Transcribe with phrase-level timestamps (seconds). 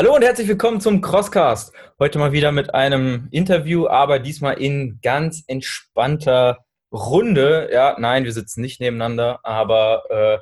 [0.00, 1.74] Hallo und herzlich willkommen zum Crosscast.
[1.98, 7.68] Heute mal wieder mit einem Interview, aber diesmal in ganz entspannter Runde.
[7.70, 10.38] Ja, nein, wir sitzen nicht nebeneinander, aber äh,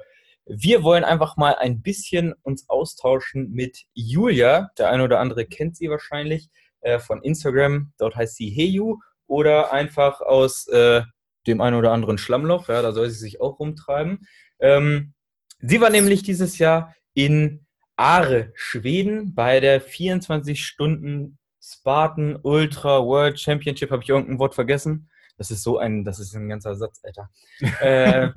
[0.47, 4.71] wir wollen einfach mal ein bisschen uns austauschen mit Julia.
[4.79, 6.51] Der eine oder andere kennt sie wahrscheinlich
[6.83, 7.93] äh, von Instagram.
[7.99, 11.03] Dort heißt sie Heyu oder einfach aus äh,
[11.49, 12.69] dem einen oder anderen Schlammloch.
[12.69, 14.21] Ja, da soll sie sich auch rumtreiben.
[14.61, 15.15] Ähm,
[15.59, 17.67] sie war nämlich dieses Jahr in
[17.99, 23.91] Aare, Schweden, bei der 24 Stunden Spartan Ultra World Championship.
[23.91, 25.11] Habe ich irgendein Wort vergessen?
[25.37, 27.31] Das ist so ein, das ist ein ganzer Satz, Alter.
[27.81, 28.31] äh,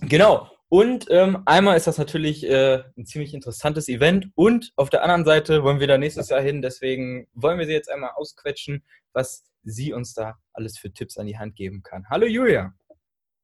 [0.00, 0.50] genau.
[0.68, 5.24] Und ähm, einmal ist das natürlich äh, ein ziemlich interessantes Event und auf der anderen
[5.24, 6.62] Seite wollen wir da nächstes Jahr hin.
[6.62, 11.26] Deswegen wollen wir sie jetzt einmal ausquetschen, was sie uns da alles für Tipps an
[11.26, 12.06] die Hand geben kann.
[12.08, 12.74] Hallo Julia.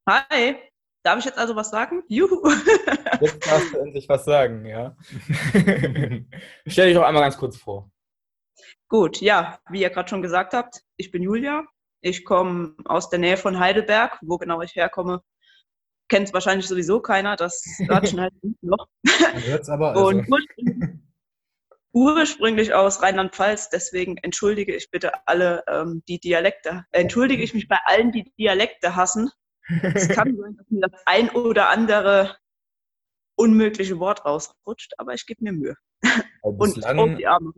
[0.07, 0.72] Hi.
[1.03, 2.03] Darf ich jetzt also was sagen?
[2.07, 2.41] Juhu.
[3.21, 4.95] Jetzt darfst du endlich was sagen, ja.
[6.65, 7.91] Stell dich doch einmal ganz kurz vor.
[8.87, 11.65] Gut, ja, wie ihr gerade schon gesagt habt, ich bin Julia.
[12.01, 14.17] Ich komme aus der Nähe von Heidelberg.
[14.21, 15.21] Wo genau ich herkomme,
[16.09, 17.35] kennt wahrscheinlich sowieso keiner.
[17.35, 18.87] Das Örtchen halt noch.
[19.03, 19.91] Es aber.
[19.91, 20.07] Also.
[20.07, 20.27] Und
[21.93, 27.77] ursprünglich aus Rheinland-Pfalz, deswegen entschuldige ich bitte alle, ähm, die Dialekte, entschuldige ich mich bei
[27.85, 29.29] allen, die Dialekte hassen,
[29.67, 32.37] es kann sein, dass mir das ein oder andere
[33.35, 35.75] unmögliche Wort rausrutscht, aber ich gebe mir Mühe.
[36.41, 37.51] bislang, und die Arme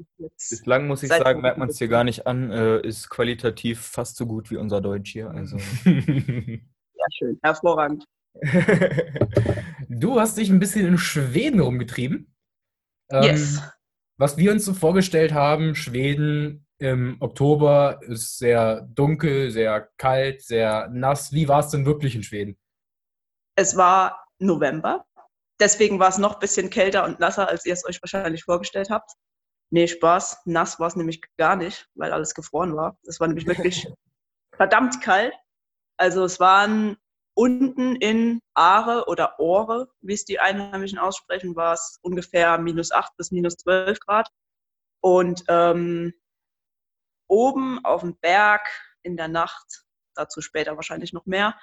[0.49, 4.15] bislang muss ich sagen, merkt man es hier gar nicht an, äh, ist qualitativ fast
[4.15, 5.31] so gut wie unser Deutsch hier.
[5.31, 5.57] Also.
[5.85, 8.05] ja, schön, hervorragend.
[9.89, 12.33] du hast dich ein bisschen in Schweden rumgetrieben.
[13.09, 13.61] Ähm, yes.
[14.17, 20.89] Was wir uns so vorgestellt haben, Schweden im Oktober ist sehr dunkel, sehr kalt, sehr
[20.89, 21.31] nass.
[21.31, 22.57] Wie war es denn wirklich in Schweden?
[23.55, 25.05] Es war November.
[25.59, 28.89] Deswegen war es noch ein bisschen kälter und nasser, als ihr es euch wahrscheinlich vorgestellt
[28.89, 29.11] habt.
[29.71, 30.41] Nee, Spaß.
[30.45, 32.97] Nass war es nämlich gar nicht, weil alles gefroren war.
[33.03, 33.87] Es war nämlich wirklich
[34.55, 35.33] verdammt kalt.
[35.97, 36.97] Also es waren
[37.35, 43.15] unten in Aare oder Ore, wie es die Einheimischen aussprechen, war es ungefähr minus 8
[43.17, 44.29] bis minus 12 Grad.
[45.01, 46.13] Und ähm,
[47.27, 48.67] oben auf dem Berg
[49.01, 51.57] in der Nacht, dazu später wahrscheinlich noch mehr,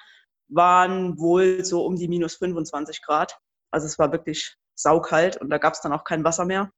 [0.47, 3.39] waren wohl so um die minus 25 Grad.
[3.71, 6.71] Also es war wirklich saukalt und da gab es dann auch kein Wasser mehr.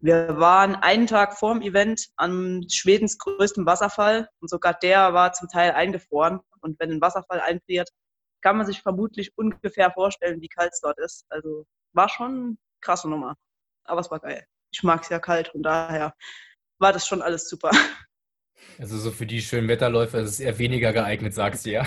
[0.00, 5.48] Wir waren einen Tag vorm Event am Schwedens größtem Wasserfall und sogar der war zum
[5.48, 6.40] Teil eingefroren.
[6.60, 7.90] Und wenn ein Wasserfall einfriert,
[8.40, 11.26] kann man sich vermutlich ungefähr vorstellen, wie kalt es dort ist.
[11.30, 13.36] Also war schon eine krasse Nummer.
[13.84, 14.46] Aber es war geil.
[14.70, 16.14] Ich mag es ja kalt, von daher
[16.78, 17.70] war das schon alles super.
[18.80, 21.82] Also so für die schönen Wetterläufe ist es eher weniger geeignet, sagst du ja.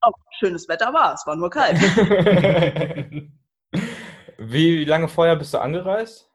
[0.00, 1.78] Auch schönes Wetter war, es war nur kalt.
[4.38, 6.30] Wie lange vorher bist du angereist?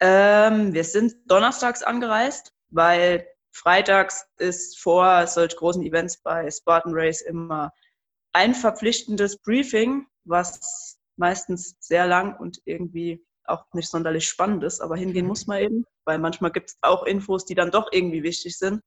[0.00, 7.20] Ähm, wir sind donnerstags angereist, weil freitags ist vor solch großen Events bei Spartan Race
[7.20, 7.72] immer
[8.32, 14.96] ein verpflichtendes Briefing, was meistens sehr lang und irgendwie auch nicht sonderlich spannend ist, aber
[14.96, 18.58] hingehen muss man eben, weil manchmal gibt es auch Infos, die dann doch irgendwie wichtig
[18.58, 18.82] sind.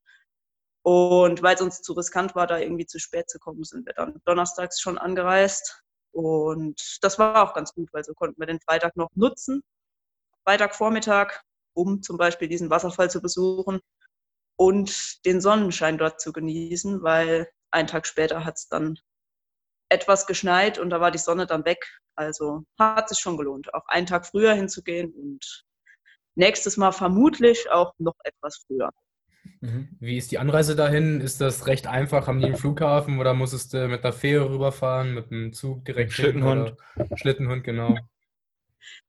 [0.84, 3.94] Und weil es uns zu riskant war, da irgendwie zu spät zu kommen, sind wir
[3.94, 5.84] dann donnerstags schon angereist.
[6.12, 9.62] Und das war auch ganz gut, weil so konnten wir den Freitag noch nutzen,
[10.46, 11.42] Freitagvormittag,
[11.74, 13.82] um zum Beispiel diesen Wasserfall zu besuchen
[14.56, 18.98] und den Sonnenschein dort zu genießen, weil einen Tag später hat es dann
[19.90, 22.00] etwas geschneit und da war die Sonne dann weg.
[22.16, 25.66] Also hat sich schon gelohnt, auch einen Tag früher hinzugehen und
[26.36, 28.92] nächstes Mal vermutlich auch noch etwas früher.
[29.62, 29.90] Mhm.
[30.00, 31.22] Wie ist die Anreise dahin?
[31.22, 32.28] Ist das recht einfach?
[32.28, 36.14] Haben die einen Flughafen oder musstest du mit der Fähre rüberfahren, mit dem Zug direkt?
[36.14, 36.76] Schlittenhund.
[37.16, 37.98] Schlittenhund, genau.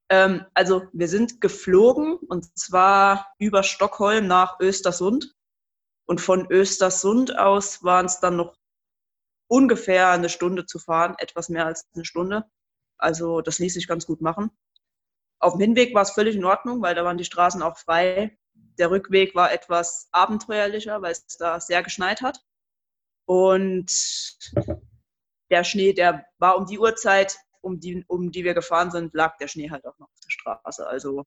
[0.08, 5.34] Ähm, also wir sind geflogen und zwar über Stockholm nach Östersund.
[6.06, 8.56] Und von Östersund aus waren es dann noch
[9.46, 12.44] ungefähr eine Stunde zu fahren, etwas mehr als eine Stunde.
[12.98, 14.50] Also das ließ sich ganz gut machen.
[15.40, 18.38] Auf dem Hinweg war es völlig in Ordnung, weil da waren die Straßen auch frei.
[18.78, 22.40] Der Rückweg war etwas abenteuerlicher, weil es da sehr geschneit hat.
[23.24, 23.90] Und
[25.50, 29.38] der Schnee, der war um die Uhrzeit, um die, um die wir gefahren sind, lag
[29.38, 30.86] der Schnee halt auch noch auf der Straße.
[30.86, 31.24] Also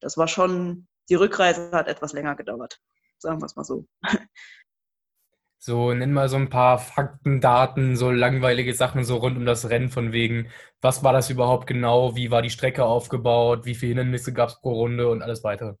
[0.00, 2.80] das war schon, die Rückreise hat etwas länger gedauert,
[3.18, 3.86] sagen wir es mal so.
[5.66, 9.70] So, nenn mal so ein paar Fakten, Daten, so langweilige Sachen so rund um das
[9.70, 10.50] Rennen von wegen,
[10.82, 14.60] was war das überhaupt genau, wie war die Strecke aufgebaut, wie viele Hindernisse gab es
[14.60, 15.76] pro Runde und alles weitere.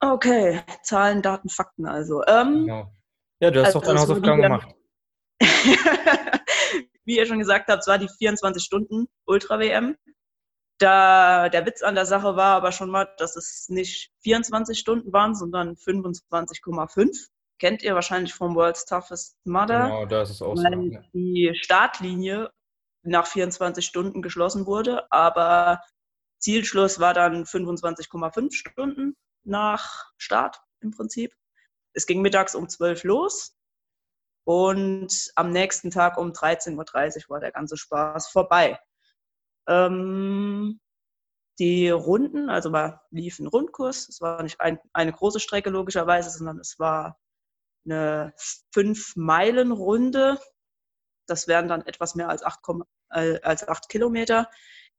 [0.00, 2.22] Okay, Zahlen, Daten, Fakten also.
[2.26, 2.96] Ähm, genau.
[3.40, 4.74] Ja, du hast also, doch deine Hausaufgaben gemacht.
[7.04, 9.98] wie ihr schon gesagt habt, es war die 24 Stunden Ultra-WM.
[10.78, 15.12] Da, der Witz an der Sache war aber schon mal, dass es nicht 24 Stunden
[15.12, 17.28] waren, sondern 25,5.
[17.64, 19.84] Kennt ihr wahrscheinlich vom World's Toughest Mother.
[19.84, 20.62] Genau, da ist es auch so.
[20.62, 21.00] ja.
[21.14, 22.50] die Startlinie
[23.04, 25.80] nach 24 Stunden geschlossen wurde, aber
[26.40, 31.34] Zielschluss war dann 25,5 Stunden nach Start im Prinzip.
[31.94, 33.56] Es ging mittags um 12 los
[34.46, 38.78] und am nächsten Tag um 13.30 Uhr war der ganze Spaß vorbei.
[39.66, 40.80] Ähm,
[41.58, 44.10] die Runden, also war, lief ein Rundkurs.
[44.10, 47.18] Es war nicht ein, eine große Strecke logischerweise, sondern es war
[47.84, 48.32] eine
[48.74, 50.38] 5-Meilen-Runde.
[51.26, 52.60] Das wären dann etwas mehr als 8,
[53.10, 54.48] äh, als 8 Kilometer.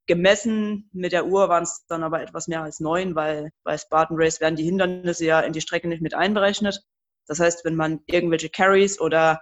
[0.06, 4.16] Gemessen mit der Uhr waren es dann aber etwas mehr als 9, weil bei Spartan
[4.18, 6.82] Race werden die Hindernisse ja in die Strecke nicht mit einberechnet.
[7.26, 9.40] Das heißt, wenn man irgendwelche Carries oder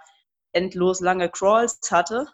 [0.52, 2.26] endlos lange Crawls hatte,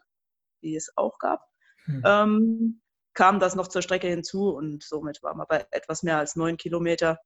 [0.62, 1.40] die es auch gab,
[1.86, 2.02] hm.
[2.04, 2.82] ähm,
[3.14, 6.56] kam das noch zur Strecke hinzu und somit war man bei etwas mehr als neun
[6.56, 7.18] Kilometer.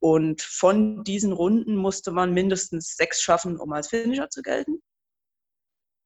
[0.00, 4.82] Und von diesen Runden musste man mindestens sechs schaffen, um als Finisher zu gelten.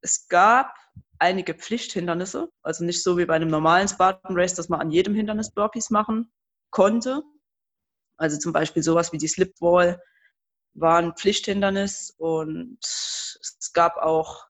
[0.02, 0.74] Es gab
[1.18, 5.14] einige Pflichthindernisse, also nicht so wie bei einem normalen Spartan Race, dass man an jedem
[5.14, 6.32] Hindernis Burpees machen
[6.70, 7.22] konnte.
[8.16, 10.02] Also zum Beispiel sowas wie die Slipwall
[10.74, 14.46] war ein Pflichthindernis und es gab auch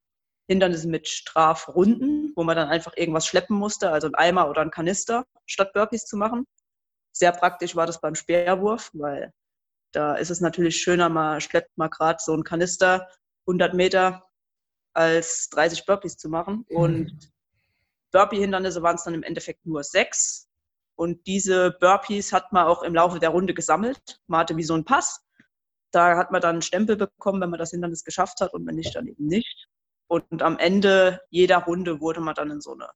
[0.49, 4.71] Hindernisse mit Strafrunden, wo man dann einfach irgendwas schleppen musste, also ein Eimer oder ein
[4.71, 6.47] Kanister, statt Burpees zu machen.
[7.17, 9.33] Sehr praktisch war das beim Speerwurf, weil
[9.93, 13.09] da ist es natürlich schöner, man schleppt mal gerade so einen Kanister
[13.47, 14.29] 100 Meter
[14.95, 16.67] als 30 Burpees zu machen.
[16.69, 16.77] Mhm.
[16.77, 17.33] Und
[18.13, 20.49] Burpee-Hindernisse waren es dann im Endeffekt nur sechs.
[20.97, 24.21] Und diese Burpees hat man auch im Laufe der Runde gesammelt.
[24.27, 25.25] Man hatte wie so einen Pass.
[25.93, 28.75] Da hat man dann einen Stempel bekommen, wenn man das Hindernis geschafft hat und wenn
[28.75, 29.69] nicht, dann eben nicht.
[30.09, 32.91] Und am Ende jeder Runde wurde man dann in so eine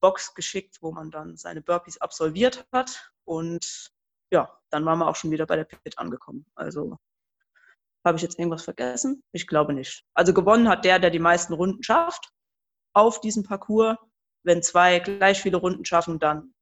[0.00, 3.11] Box geschickt, wo man dann seine Burpees absolviert hat.
[3.24, 3.90] Und
[4.30, 6.46] ja, dann waren wir auch schon wieder bei der Pit angekommen.
[6.54, 6.98] Also
[8.04, 9.22] habe ich jetzt irgendwas vergessen?
[9.32, 10.04] Ich glaube nicht.
[10.14, 12.30] Also gewonnen hat der, der die meisten Runden schafft
[12.94, 13.96] auf diesem Parcours.
[14.44, 16.52] Wenn zwei gleich viele Runden schaffen, dann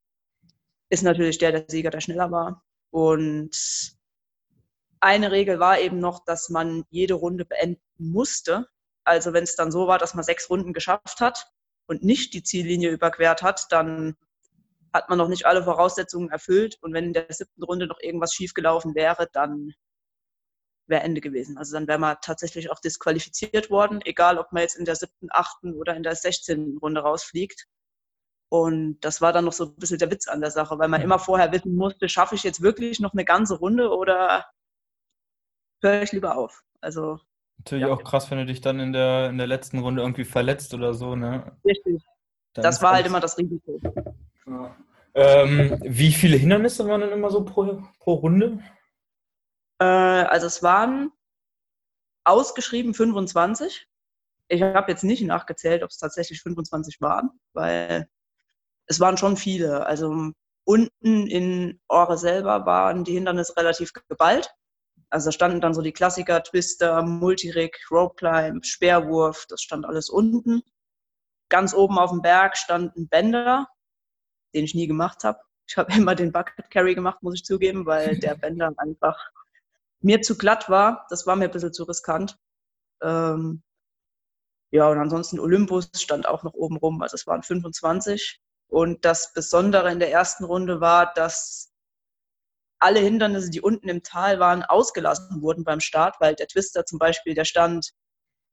[0.90, 2.62] ist natürlich der der Sieger, der schneller war.
[2.90, 3.56] Und
[5.00, 8.68] eine Regel war eben noch, dass man jede Runde beenden musste.
[9.04, 11.50] Also wenn es dann so war, dass man sechs Runden geschafft hat
[11.86, 14.16] und nicht die Ziellinie überquert hat, dann
[14.92, 16.78] hat man noch nicht alle Voraussetzungen erfüllt.
[16.80, 19.72] Und wenn in der siebten Runde noch irgendwas schiefgelaufen wäre, dann
[20.86, 21.56] wäre Ende gewesen.
[21.56, 25.28] Also dann wäre man tatsächlich auch disqualifiziert worden, egal ob man jetzt in der siebten,
[25.30, 27.66] achten oder in der sechzehnten Runde rausfliegt.
[28.52, 31.02] Und das war dann noch so ein bisschen der Witz an der Sache, weil man
[31.02, 34.44] immer vorher wissen musste, schaffe ich jetzt wirklich noch eine ganze Runde oder
[35.80, 36.62] höre ich lieber auf.
[36.80, 37.20] Also
[37.58, 37.92] Natürlich ja.
[37.92, 40.94] auch krass, wenn du dich dann in der, in der letzten Runde irgendwie verletzt oder
[40.94, 41.52] so, ne?
[41.62, 42.02] Richtig.
[42.54, 43.78] Dann das war halt immer das Risiko.
[45.14, 48.62] Ähm, wie viele Hindernisse waren denn immer so pro, pro Runde?
[49.78, 51.10] Äh, also es waren
[52.24, 53.86] ausgeschrieben 25.
[54.48, 58.08] Ich habe jetzt nicht nachgezählt, ob es tatsächlich 25 waren, weil
[58.86, 59.86] es waren schon viele.
[59.86, 60.32] Also
[60.64, 64.52] unten in Ore selber waren die Hindernisse relativ geballt.
[65.08, 70.08] Also da standen dann so die Klassiker, Twister, Multirig, Rope Climb, Speerwurf, das stand alles
[70.08, 70.62] unten.
[71.48, 73.66] Ganz oben auf dem Berg stand ein Bänder,
[74.54, 75.40] den ich nie gemacht habe.
[75.66, 79.16] Ich habe immer den Bucket Carry gemacht, muss ich zugeben, weil der Bänder einfach
[80.00, 81.06] mir zu glatt war.
[81.10, 82.38] Das war mir ein bisschen zu riskant.
[83.02, 83.62] Ähm,
[84.72, 88.40] ja, und ansonsten Olympus stand auch noch oben rum, also es waren 25.
[88.68, 91.72] Und das Besondere in der ersten Runde war, dass
[92.78, 96.98] alle Hindernisse, die unten im Tal waren, ausgelassen wurden beim Start, weil der Twister zum
[96.98, 97.92] Beispiel, der stand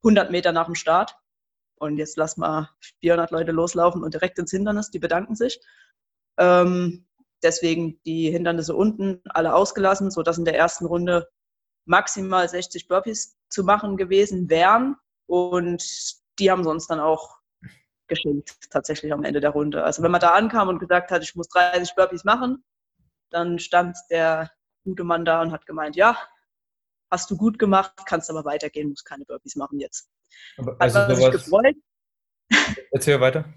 [0.04, 1.16] 100 Meter nach dem Start.
[1.80, 2.70] Und jetzt lass mal
[3.02, 5.60] 400 Leute loslaufen und direkt ins Hindernis, die bedanken sich.
[6.38, 7.06] Ähm,
[7.44, 11.30] deswegen die Hindernisse unten alle ausgelassen, sodass in der ersten Runde
[11.86, 14.96] maximal 60 Burpees zu machen gewesen wären.
[15.26, 15.84] Und
[16.40, 17.38] die haben sonst dann auch
[18.08, 19.84] geschenkt, tatsächlich am Ende der Runde.
[19.84, 22.64] Also wenn man da ankam und gesagt hat, ich muss 30 Burpees machen,
[23.30, 24.52] dann stand der
[24.84, 26.18] gute Mann da und hat gemeint, ja,
[27.12, 30.10] hast du gut gemacht, kannst aber weitergehen, musst keine Burpees machen jetzt.
[30.80, 31.76] also hat man sich gefreut.
[32.92, 33.54] Erzähl weiter.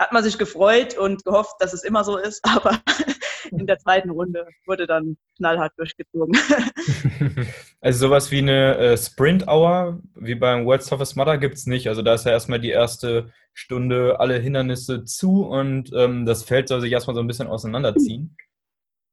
[0.00, 2.80] Hat man sich gefreut und gehofft, dass es immer so ist, aber
[3.50, 6.36] in der zweiten Runde wurde dann knallhart durchgezogen.
[7.82, 11.88] Also sowas wie eine äh, Sprint-Hour, wie beim World's Toughest Mother, gibt es nicht.
[11.88, 16.68] Also da ist ja erstmal die erste Stunde alle Hindernisse zu und ähm, das Feld
[16.68, 18.36] soll sich erstmal so ein bisschen auseinanderziehen.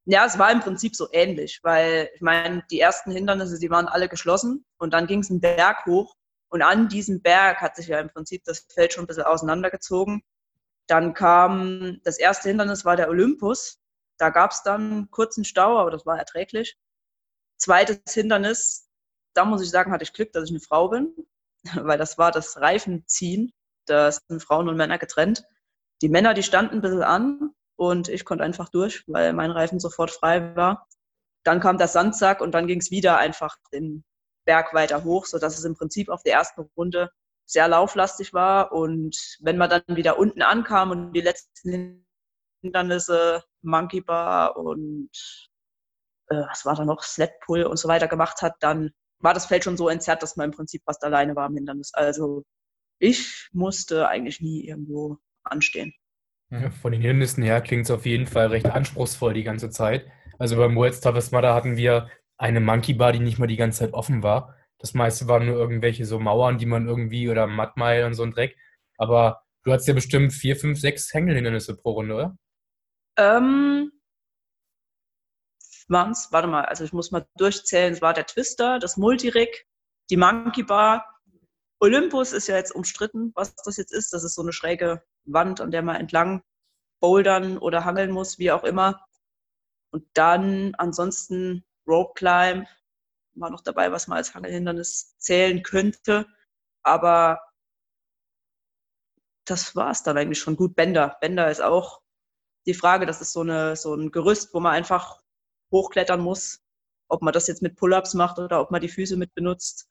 [0.09, 3.89] Ja, es war im Prinzip so ähnlich, weil ich meine, die ersten Hindernisse, die waren
[3.89, 6.15] alle geschlossen und dann ging es einen Berg hoch
[6.49, 10.23] und an diesem Berg hat sich ja im Prinzip das Feld schon ein bisschen auseinandergezogen
[10.87, 13.79] Dann kam das erste Hindernis war der Olympus.
[14.17, 16.77] Da gab es dann kurzen Stau, aber das war erträglich.
[17.57, 18.89] Zweites Hindernis,
[19.33, 21.13] da muss ich sagen, hatte ich Glück, dass ich eine Frau bin,
[21.75, 23.51] weil das war das Reifenziehen.
[23.85, 25.43] Da sind Frauen und Männer getrennt.
[26.01, 29.79] Die Männer, die standen ein bisschen an und ich konnte einfach durch, weil mein Reifen
[29.79, 30.87] sofort frei war.
[31.43, 34.03] Dann kam der Sandsack und dann ging es wieder einfach den
[34.45, 37.11] Berg weiter hoch, sodass es im Prinzip auf der ersten Runde
[37.47, 38.71] sehr lauflastig war.
[38.71, 42.05] Und wenn man dann wieder unten ankam und die letzten
[42.61, 45.09] Hindernisse, Monkey Bar und
[46.29, 49.63] äh, was war da noch, Sled und so weiter gemacht hat, dann war das Feld
[49.63, 51.93] schon so entzerrt, dass man im Prinzip fast alleine war im Hindernis.
[51.93, 52.43] Also
[52.99, 55.93] ich musste eigentlich nie irgendwo anstehen.
[56.81, 60.05] Von den Hindernissen her klingt es auf jeden Fall recht anspruchsvoll die ganze Zeit.
[60.39, 63.79] Also beim World's Toughest Mudder hatten wir eine Monkey Bar, die nicht mal die ganze
[63.79, 64.55] Zeit offen war.
[64.79, 68.31] Das meiste waren nur irgendwelche so Mauern, die man irgendwie oder Mattmeil und so ein
[68.31, 68.57] Dreck.
[68.97, 72.37] Aber du hattest ja bestimmt vier, fünf, sechs Hängelhindernisse pro Runde, oder?
[73.17, 73.91] Ähm,
[75.87, 77.93] waren's, warte mal, also ich muss mal durchzählen.
[77.93, 79.65] Es war der Twister, das Multirig,
[80.09, 81.05] die Monkey Bar.
[81.79, 84.13] Olympus ist ja jetzt umstritten, was das jetzt ist.
[84.13, 86.43] Das ist so eine schräge Wand, an der man entlang
[86.99, 89.05] bouldern oder hangeln muss, wie auch immer.
[89.91, 92.67] Und dann ansonsten Rope Climb
[93.39, 96.25] war noch dabei, was man als Hangelhindernis zählen könnte.
[96.83, 97.39] Aber
[99.45, 100.55] das war es dann eigentlich schon.
[100.57, 101.17] Gut, Bänder.
[101.21, 102.01] Bänder ist auch
[102.65, 105.21] die Frage, das ist so, eine, so ein Gerüst, wo man einfach
[105.71, 106.61] hochklettern muss.
[107.09, 109.87] Ob man das jetzt mit Pull-ups macht oder ob man die Füße mit benutzt,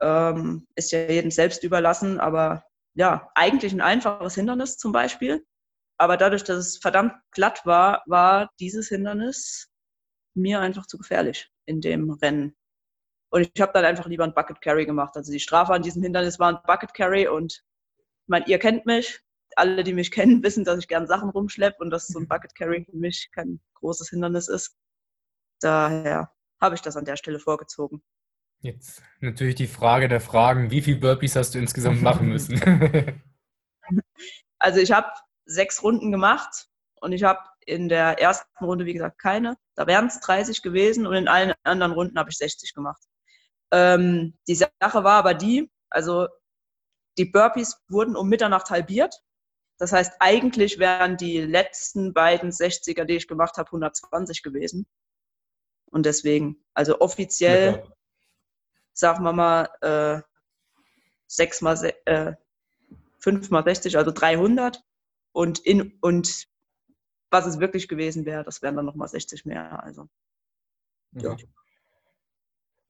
[0.00, 2.18] ähm, ist ja jedem selbst überlassen.
[2.18, 5.46] Aber ja, eigentlich ein einfaches Hindernis zum Beispiel.
[5.98, 9.70] Aber dadurch, dass es verdammt glatt war, war dieses Hindernis
[10.34, 12.56] mir einfach zu gefährlich in dem Rennen.
[13.30, 15.16] Und ich habe dann einfach lieber ein Bucket Carry gemacht.
[15.16, 18.86] Also die Strafe an diesem Hindernis war ein Bucket Carry und ich meine, ihr kennt
[18.86, 19.20] mich.
[19.56, 22.54] Alle, die mich kennen, wissen, dass ich gern Sachen rumschleppe und dass so ein Bucket
[22.54, 24.76] Carry für mich kein großes Hindernis ist.
[25.60, 28.02] Daher habe ich das an der Stelle vorgezogen.
[28.62, 32.60] Jetzt natürlich die Frage der Fragen, wie viele Burpees hast du insgesamt machen müssen?
[34.58, 35.08] also ich habe
[35.46, 36.68] sechs Runden gemacht
[37.00, 39.56] und ich habe in der ersten Runde, wie gesagt, keine.
[39.76, 43.02] Da wären es 30 gewesen und in allen anderen Runden habe ich 60 gemacht.
[43.72, 46.28] Ähm, die Sache war aber die, also
[47.18, 49.22] die Burpees wurden um Mitternacht halbiert.
[49.78, 54.86] Das heißt, eigentlich wären die letzten beiden 60er, die ich gemacht habe, 120 gewesen.
[55.86, 57.92] Und deswegen, also offiziell, ja,
[58.92, 60.22] sagen wir mal, äh,
[61.26, 62.34] 6 mal, äh,
[63.18, 64.82] 5 mal 60, also 300.
[65.32, 66.46] Und, in, und
[67.30, 69.82] was es wirklich gewesen wäre, das wären dann nochmal 60 mehr.
[69.82, 70.08] Also,
[71.12, 71.36] ja.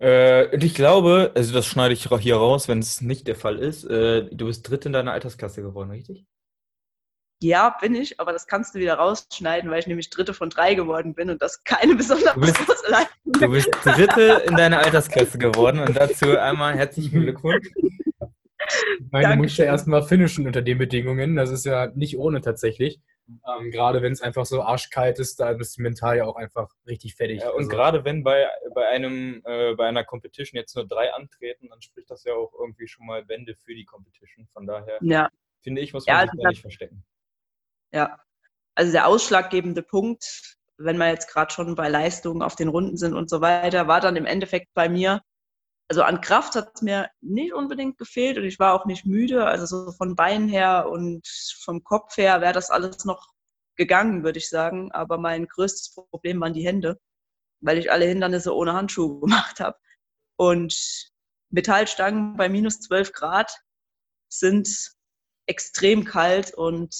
[0.00, 3.58] Äh, und ich glaube, also das schneide ich hier raus, wenn es nicht der Fall
[3.58, 3.84] ist.
[3.84, 6.24] Äh, du bist dritt in deiner Altersklasse geworden, richtig?
[7.42, 10.74] Ja, bin ich, aber das kannst du wieder rausschneiden, weil ich nämlich Dritte von drei
[10.74, 12.60] geworden bin und das keine besonders du bist,
[13.24, 17.70] Du bist Dritte in deiner Altersklasse geworden und dazu einmal herzlichen Glückwunsch.
[17.78, 21.36] Ich meine, du musst ja erstmal finishen unter den Bedingungen.
[21.36, 23.00] Das ist ja nicht ohne tatsächlich.
[23.46, 26.68] Ähm, gerade wenn es einfach so arschkalt ist, da bist du mental ja auch einfach
[26.86, 27.40] richtig fertig.
[27.40, 27.70] Ja, und also.
[27.70, 32.10] gerade wenn bei, bei einem äh, bei einer Competition jetzt nur drei antreten, dann spricht
[32.10, 34.46] das ja auch irgendwie schon mal Wände für die Competition.
[34.52, 35.28] Von daher ja.
[35.62, 37.04] finde ich, muss man ja, sich also da nicht verstecken.
[37.92, 38.18] Ja,
[38.74, 43.14] also der ausschlaggebende Punkt, wenn wir jetzt gerade schon bei Leistungen auf den Runden sind
[43.14, 45.20] und so weiter, war dann im Endeffekt bei mir,
[45.90, 49.44] also an Kraft hat es mir nicht unbedingt gefehlt und ich war auch nicht müde.
[49.46, 51.26] Also so von Beinen her und
[51.64, 53.32] vom Kopf her wäre das alles noch
[53.74, 54.92] gegangen, würde ich sagen.
[54.92, 57.00] Aber mein größtes Problem waren die Hände,
[57.60, 59.76] weil ich alle Hindernisse ohne Handschuhe gemacht habe.
[60.36, 61.10] Und
[61.50, 63.52] Metallstangen bei minus 12 Grad
[64.28, 64.92] sind
[65.46, 66.94] extrem kalt und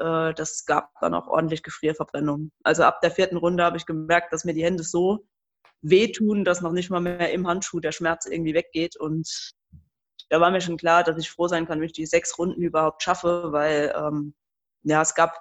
[0.00, 2.50] äh, das gab dann auch ordentlich Gefrierverbrennung.
[2.62, 5.24] Also ab der vierten Runde habe ich gemerkt, dass mir die Hände so
[5.82, 8.96] wehtun, dass noch nicht mal mehr im Handschuh der Schmerz irgendwie weggeht.
[8.96, 9.52] Und
[10.28, 12.62] da war mir schon klar, dass ich froh sein kann, wenn ich die sechs Runden
[12.62, 14.34] überhaupt schaffe, weil ähm,
[14.82, 15.38] ja, es gab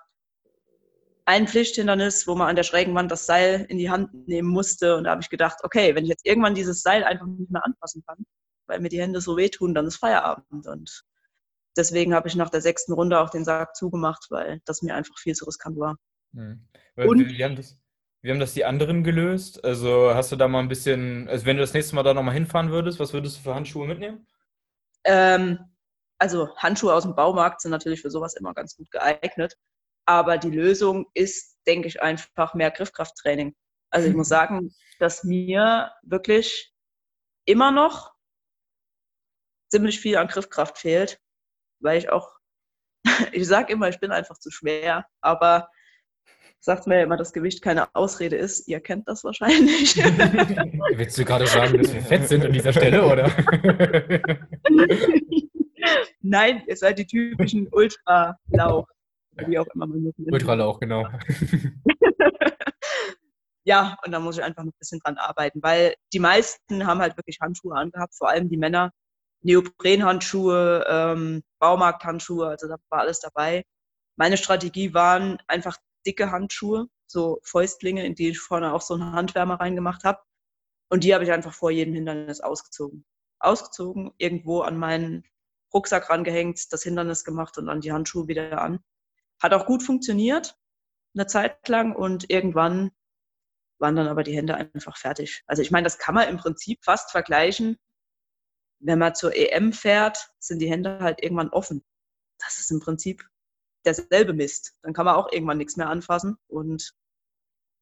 [1.25, 4.95] ein Pflichthindernis, wo man an der schrägen Wand das Seil in die Hand nehmen musste.
[4.95, 7.65] Und da habe ich gedacht, okay, wenn ich jetzt irgendwann dieses Seil einfach nicht mehr
[7.65, 8.25] anfassen kann,
[8.67, 10.67] weil mir die Hände so wehtun, dann ist Feierabend.
[10.67, 11.03] Und
[11.75, 15.17] deswegen habe ich nach der sechsten Runde auch den Sarg zugemacht, weil das mir einfach
[15.17, 15.97] viel zu riskant war.
[16.31, 16.65] Mhm.
[16.95, 17.77] Und wir haben das,
[18.27, 19.63] wie haben das die anderen gelöst?
[19.63, 22.33] Also hast du da mal ein bisschen, also wenn du das nächste Mal da nochmal
[22.33, 24.27] hinfahren würdest, was würdest du für Handschuhe mitnehmen?
[25.05, 25.59] Ähm,
[26.17, 29.55] also Handschuhe aus dem Baumarkt sind natürlich für sowas immer ganz gut geeignet.
[30.05, 33.55] Aber die Lösung ist, denke ich, einfach mehr Griffkrafttraining.
[33.91, 36.73] Also ich muss sagen, dass mir wirklich
[37.45, 38.13] immer noch
[39.69, 41.21] ziemlich viel an Griffkraft fehlt,
[41.79, 42.37] weil ich auch
[43.31, 45.69] Ich sage immer, ich bin einfach zu schwer, aber
[46.59, 48.67] sagt mir ja immer, dass Gewicht keine Ausrede ist.
[48.67, 49.97] Ihr kennt das wahrscheinlich.
[50.95, 53.31] Willst du gerade sagen, dass wir fett sind an dieser Stelle, oder?
[56.21, 58.87] Nein, ihr seid die typischen Ultralauch.
[59.45, 60.33] Wie auch immer man das nennt.
[60.33, 61.07] Ultralauch, genau.
[63.63, 66.99] ja, und da muss ich einfach noch ein bisschen dran arbeiten, weil die meisten haben
[66.99, 68.91] halt wirklich Handschuhe angehabt, vor allem die Männer.
[69.43, 73.63] Neoprenhandschuhe, ähm, Baumarkthandschuhe, also da war alles dabei.
[74.17, 79.13] Meine Strategie waren einfach dicke Handschuhe, so Fäustlinge, in die ich vorne auch so einen
[79.13, 80.19] Handwärmer reingemacht habe.
[80.89, 83.05] Und die habe ich einfach vor jedem Hindernis ausgezogen.
[83.39, 85.23] Ausgezogen, irgendwo an meinen
[85.73, 88.79] Rucksack rangehängt, das Hindernis gemacht und dann die Handschuhe wieder an.
[89.41, 90.57] Hat auch gut funktioniert,
[91.13, 92.91] eine Zeit lang und irgendwann
[93.79, 95.43] waren dann aber die Hände einfach fertig.
[95.45, 97.77] Also ich meine, das kann man im Prinzip fast vergleichen.
[98.79, 101.83] Wenn man zur EM fährt, sind die Hände halt irgendwann offen.
[102.39, 103.27] Das ist im Prinzip
[103.87, 104.77] derselbe Mist.
[104.83, 106.37] Dann kann man auch irgendwann nichts mehr anfassen.
[106.47, 106.93] Und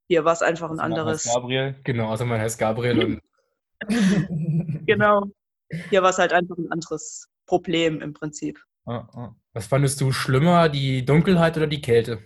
[0.07, 1.23] hier war es einfach ein also anderes.
[1.25, 3.19] Gabriel, genau, also mein heißt Gabriel.
[4.85, 5.23] genau.
[5.89, 8.63] Hier war es halt einfach ein anderes Problem im Prinzip.
[8.85, 12.23] Was fandest du schlimmer, die Dunkelheit oder die Kälte?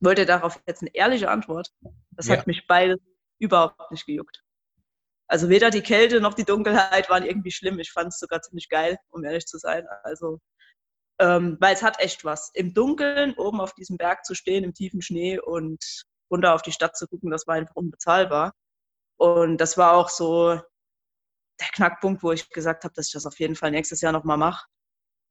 [0.00, 1.72] Wollte darauf jetzt eine ehrliche Antwort?
[2.10, 2.36] Das ja.
[2.36, 2.98] hat mich beides
[3.38, 4.42] überhaupt nicht gejuckt.
[5.26, 7.78] Also weder die Kälte noch die Dunkelheit waren irgendwie schlimm.
[7.78, 9.86] Ich fand es sogar ziemlich geil, um ehrlich zu sein.
[10.02, 10.40] Also
[11.22, 12.50] ähm, weil es hat echt was.
[12.52, 16.72] Im Dunkeln oben auf diesem Berg zu stehen, im tiefen Schnee und runter auf die
[16.72, 18.52] Stadt zu gucken, das war einfach unbezahlbar.
[19.18, 20.54] Und das war auch so
[21.60, 24.36] der Knackpunkt, wo ich gesagt habe, dass ich das auf jeden Fall nächstes Jahr nochmal
[24.36, 24.66] mache.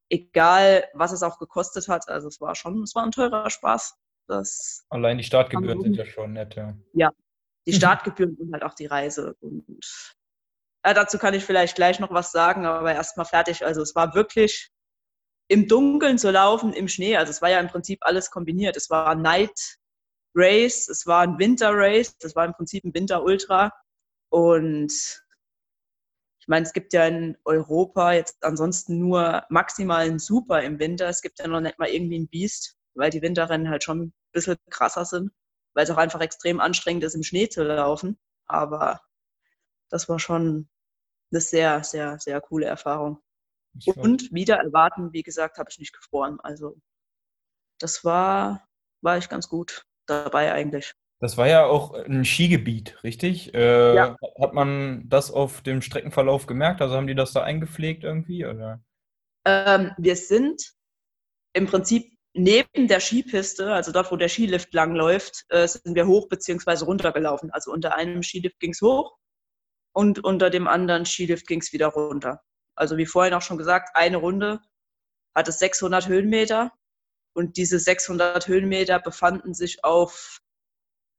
[0.08, 2.08] Egal, was es auch gekostet hat.
[2.08, 3.94] Also es war schon, es war ein teurer Spaß.
[4.28, 6.74] Das Allein die Startgebühren sind ja schon nett, ja.
[6.94, 7.10] Ja,
[7.66, 9.36] die Startgebühren und halt auch die Reise.
[9.40, 9.66] Und
[10.86, 13.66] ja, dazu kann ich vielleicht gleich noch was sagen, aber erstmal fertig.
[13.66, 14.72] Also es war wirklich
[15.52, 17.16] im Dunkeln zu laufen, im Schnee.
[17.18, 18.74] Also es war ja im Prinzip alles kombiniert.
[18.74, 19.76] Es war ein Night
[20.34, 23.70] Race, es war ein Winter Race, das war im Prinzip ein Winter Ultra.
[24.30, 24.90] Und
[26.40, 31.08] ich meine, es gibt ja in Europa jetzt ansonsten nur maximal einen Super im Winter.
[31.10, 34.14] Es gibt ja noch nicht mal irgendwie ein Biest, weil die Winterrennen halt schon ein
[34.32, 35.32] bisschen krasser sind,
[35.74, 38.18] weil es auch einfach extrem anstrengend ist, im Schnee zu laufen.
[38.46, 39.02] Aber
[39.90, 40.70] das war schon
[41.30, 43.22] eine sehr, sehr, sehr coole Erfahrung.
[43.96, 46.38] Und wieder erwarten, wie gesagt, habe ich nicht gefroren.
[46.42, 46.76] Also
[47.78, 48.66] das war,
[49.02, 50.94] war ich ganz gut dabei eigentlich.
[51.20, 53.54] Das war ja auch ein Skigebiet, richtig?
[53.54, 54.16] Äh, ja.
[54.40, 56.82] Hat man das auf dem Streckenverlauf gemerkt?
[56.82, 58.44] Also haben die das da eingepflegt irgendwie?
[58.44, 58.82] Oder?
[59.44, 60.72] Ähm, wir sind
[61.52, 66.28] im Prinzip neben der Skipiste, also dort, wo der Skilift langläuft, äh, sind wir hoch
[66.28, 66.84] bzw.
[66.84, 67.50] runter gelaufen.
[67.52, 69.16] Also unter einem Skilift ging es hoch
[69.94, 72.42] und unter dem anderen Skilift ging es wieder runter.
[72.74, 74.60] Also wie vorhin auch schon gesagt, eine Runde
[75.34, 76.72] hat es 600 Höhenmeter
[77.34, 80.40] und diese 600 Höhenmeter befanden sich auf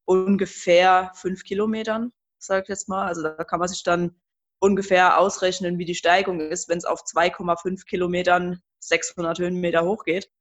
[0.06, 3.08] ungefähr fünf Kilometern, sage ich jetzt mal.
[3.08, 4.16] Also da kann man sich dann
[4.60, 10.32] ungefähr ausrechnen, wie die Steigung ist, wenn es auf 2,5 Kilometern 600 Höhenmeter hochgeht.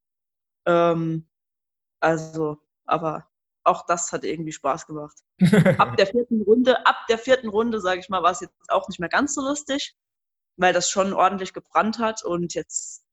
[0.66, 1.28] Ähm,
[2.00, 3.28] also, aber
[3.64, 5.16] auch das hat irgendwie Spaß gemacht.
[5.78, 8.88] ab der vierten Runde, ab der vierten Runde, sage ich mal, war es jetzt auch
[8.88, 9.96] nicht mehr ganz so lustig
[10.56, 13.04] weil das schon ordentlich gebrannt hat und jetzt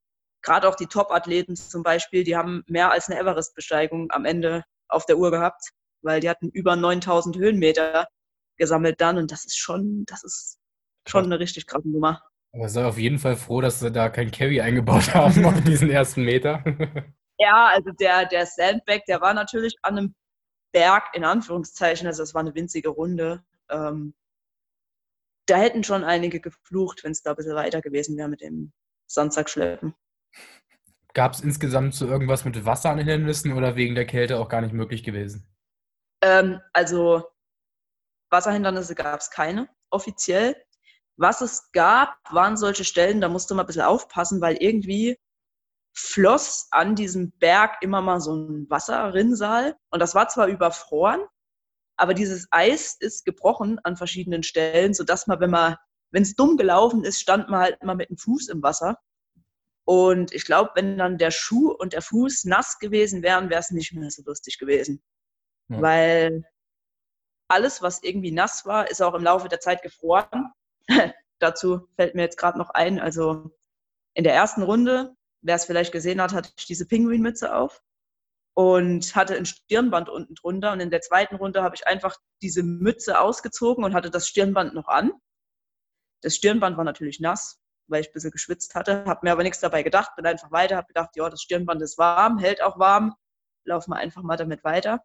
[0.41, 5.05] gerade auch die Top-Athleten zum Beispiel, die haben mehr als eine Everest-Besteigung am Ende auf
[5.05, 5.69] der Uhr gehabt,
[6.01, 8.07] weil die hatten über 9000 Höhenmeter
[8.57, 10.59] gesammelt dann und das ist schon, das ist
[11.07, 12.21] schon eine richtig krasse Nummer.
[12.51, 15.89] Aber sei auf jeden Fall froh, dass sie da kein Carry eingebaut haben auf diesen
[15.89, 16.63] ersten Meter.
[17.37, 20.15] ja, also der, der Sandbag, der war natürlich an einem
[20.71, 23.43] Berg, in Anführungszeichen, also das war eine winzige Runde.
[23.69, 24.13] Ähm,
[25.49, 28.71] da hätten schon einige geflucht, wenn es da ein bisschen weiter gewesen wäre mit dem
[29.07, 29.95] Sandsackschleppen.
[31.13, 34.61] Gab es insgesamt so irgendwas mit Wasser an Hindernissen oder wegen der Kälte auch gar
[34.61, 35.47] nicht möglich gewesen?
[36.21, 37.23] Ähm, also
[38.29, 40.55] Wasserhindernisse gab es keine, offiziell.
[41.17, 45.17] Was es gab, waren solche Stellen, da musste man ein bisschen aufpassen, weil irgendwie
[45.93, 49.75] floss an diesem Berg immer mal so ein Wasserrinnsal.
[49.89, 51.21] Und das war zwar überfroren,
[51.99, 55.75] aber dieses Eis ist gebrochen an verschiedenen Stellen, sodass man, wenn man,
[56.11, 58.97] wenn es dumm gelaufen ist, stand man halt immer mit dem Fuß im Wasser.
[59.85, 63.71] Und ich glaube, wenn dann der Schuh und der Fuß nass gewesen wären, wäre es
[63.71, 65.03] nicht mehr so lustig gewesen.
[65.67, 65.81] Ja.
[65.81, 66.43] Weil
[67.49, 70.53] alles, was irgendwie nass war, ist auch im Laufe der Zeit gefroren.
[71.39, 73.51] Dazu fällt mir jetzt gerade noch ein, also
[74.13, 77.81] in der ersten Runde, wer es vielleicht gesehen hat, hatte ich diese Pinguinmütze auf
[78.59, 80.73] und hatte ein Stirnband unten drunter.
[80.73, 84.73] Und in der zweiten Runde habe ich einfach diese Mütze ausgezogen und hatte das Stirnband
[84.73, 85.13] noch an.
[86.21, 89.03] Das Stirnband war natürlich nass weil ich ein bisschen geschwitzt hatte.
[89.05, 91.97] Habe mir aber nichts dabei gedacht, bin einfach weiter, habe gedacht, ja, das Stirnband ist
[91.97, 93.15] warm, hält auch warm,
[93.65, 95.03] laufen wir einfach mal damit weiter.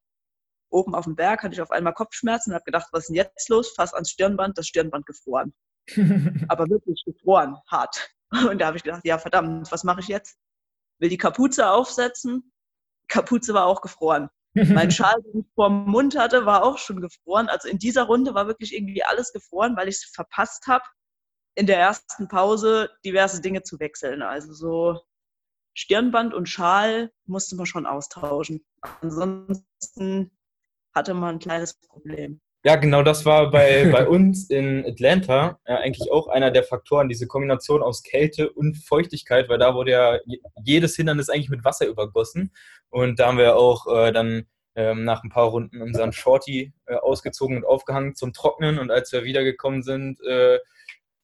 [0.71, 3.17] Oben auf dem Berg hatte ich auf einmal Kopfschmerzen und habe gedacht, was ist denn
[3.17, 3.73] jetzt los?
[3.75, 5.55] Fass ans Stirnband, das Stirnband gefroren.
[6.49, 8.11] aber wirklich gefroren, hart.
[8.31, 10.37] Und da habe ich gedacht, ja verdammt, was mache ich jetzt?
[10.99, 12.53] Will die Kapuze aufsetzen?
[13.09, 14.29] Kapuze war auch gefroren.
[14.55, 17.49] Mein Schal, den ich vor dem Mund hatte, war auch schon gefroren.
[17.49, 20.85] Also in dieser Runde war wirklich irgendwie alles gefroren, weil ich es verpasst habe,
[21.57, 24.23] in der ersten Pause diverse Dinge zu wechseln.
[24.23, 25.01] Also so
[25.75, 28.65] Stirnband und Schal musste man schon austauschen.
[29.01, 30.31] Ansonsten
[30.95, 32.41] hatte man ein kleines Problem.
[32.67, 37.11] Ja, genau das war bei, bei uns in Atlanta ja, eigentlich auch einer der Faktoren,
[37.11, 40.19] diese Kombination aus Kälte und Feuchtigkeit, weil da wurde ja
[40.65, 42.53] jedes Hindernis eigentlich mit Wasser übergossen.
[42.89, 44.47] Und da haben wir auch äh, dann
[44.77, 48.79] ähm, nach ein paar Runden unseren Shorty äh, ausgezogen und aufgehangen zum Trocknen.
[48.79, 50.59] Und als wir wiedergekommen sind, äh,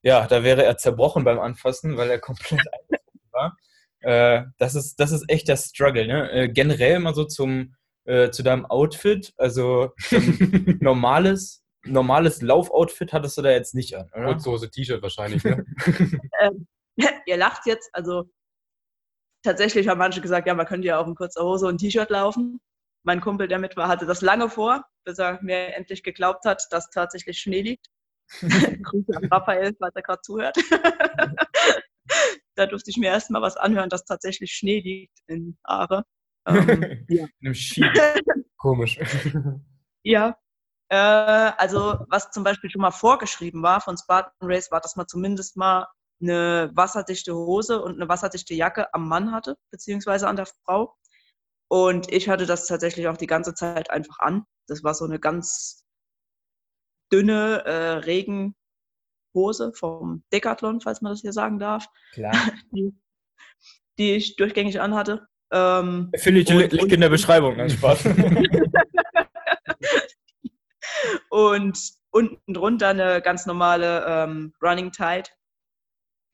[0.03, 2.61] ja, da wäre er zerbrochen beim Anfassen, weil er komplett
[3.33, 3.57] war.
[4.00, 6.07] Äh, das, ist, das ist echt der Struggle.
[6.07, 6.31] Ne?
[6.33, 9.32] Äh, generell mal so zum, äh, zu deinem Outfit.
[9.36, 9.92] Also
[10.80, 14.26] normales, normales Laufoutfit hattest du da jetzt nicht an, oder?
[14.26, 15.42] Kurzhose, T-Shirt wahrscheinlich.
[15.44, 15.64] Ne?
[16.40, 16.66] ähm,
[17.26, 18.30] ihr lacht jetzt, also
[19.42, 22.60] tatsächlich haben manche gesagt, ja, man könnte ja auch in kurzer Hose und T-Shirt laufen.
[23.02, 26.66] Mein Kumpel, der mit war, hatte das lange vor, bis er mir endlich geglaubt hat,
[26.70, 27.86] dass tatsächlich Schnee liegt.
[28.40, 30.56] Grüße an Raphael, falls er gerade zuhört.
[32.54, 36.04] da durfte ich mir erstmal was anhören, dass tatsächlich Schnee liegt in Aare.
[36.56, 37.24] Ähm, ja.
[37.40, 37.84] In einem Ski.
[38.56, 38.98] Komisch.
[40.02, 40.36] ja.
[40.88, 45.06] Äh, also, was zum Beispiel schon mal vorgeschrieben war von Spartan Race, war, dass man
[45.08, 45.86] zumindest mal
[46.20, 50.96] eine wasserdichte Hose und eine wasserdichte Jacke am Mann hatte, beziehungsweise an der Frau.
[51.68, 54.44] Und ich hatte das tatsächlich auch die ganze Zeit einfach an.
[54.66, 55.86] Das war so eine ganz
[57.12, 61.86] dünne äh, Regenhose vom Decathlon, falls man das hier sagen darf.
[62.12, 62.32] Klar.
[62.72, 62.92] Die,
[63.98, 65.26] die ich durchgängig anhatte.
[65.52, 68.04] Ähm, Finde ich Link in der Beschreibung, ganz Spaß.
[71.30, 71.78] und
[72.10, 75.30] unten drunter eine ganz normale ähm, Running Tide.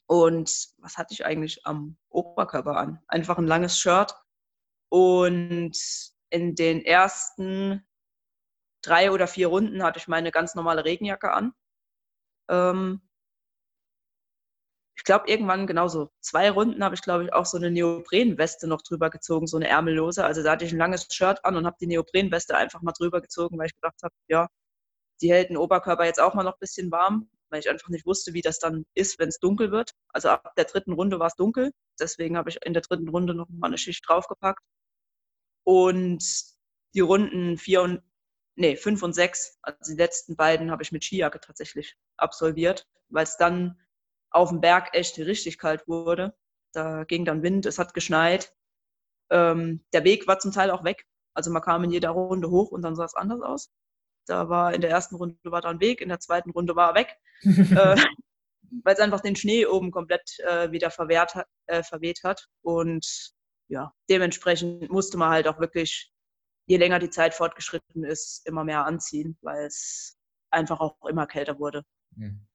[0.07, 3.00] Und was hatte ich eigentlich am Oberkörper an?
[3.09, 4.14] Einfach ein langes Shirt.
[4.88, 5.76] Und
[6.31, 7.85] in den ersten
[8.83, 11.52] drei oder vier Runden hatte ich meine ganz normale Regenjacke an.
[12.48, 13.00] Ähm,
[14.96, 18.82] ich glaube, irgendwann genauso zwei Runden habe ich, glaube ich, auch so eine Neoprenweste noch
[18.82, 20.24] drüber gezogen, so eine ärmellose.
[20.24, 23.20] Also da hatte ich ein langes Shirt an und habe die Neoprenweste einfach mal drüber
[23.20, 24.48] gezogen, weil ich gedacht habe, ja,
[25.20, 28.06] die hält den Oberkörper jetzt auch mal noch ein bisschen warm, weil ich einfach nicht
[28.06, 29.92] wusste, wie das dann ist, wenn es dunkel wird.
[30.09, 31.72] Also ab der dritten Runde war es dunkel.
[32.00, 34.62] Deswegen habe ich in der dritten Runde noch mal eine Schicht draufgepackt.
[35.64, 36.24] Und
[36.94, 38.02] die Runden vier und
[38.56, 43.24] nee, fünf und sechs, also die letzten beiden habe ich mit Skijacke tatsächlich absolviert, weil
[43.24, 43.78] es dann
[44.37, 46.37] auf dem Berg echt richtig kalt wurde.
[46.72, 48.55] Da ging dann Wind, es hat geschneit.
[49.31, 51.07] Ähm, der Weg war zum Teil auch weg.
[51.35, 53.70] Also man kam in jeder Runde hoch und dann sah es anders aus.
[54.27, 56.90] Da war in der ersten Runde war da ein Weg, in der zweiten Runde war
[56.90, 57.96] er weg, äh,
[58.85, 61.35] weil es einfach den Schnee oben komplett äh, wieder verwehrt,
[61.66, 62.46] äh, verweht hat.
[62.62, 63.33] Und
[63.68, 66.12] ja, dementsprechend musste man halt auch wirklich,
[66.66, 70.18] je länger die Zeit fortgeschritten ist, immer mehr anziehen, weil es
[70.51, 71.85] einfach auch immer kälter wurde.
[72.14, 72.46] Mhm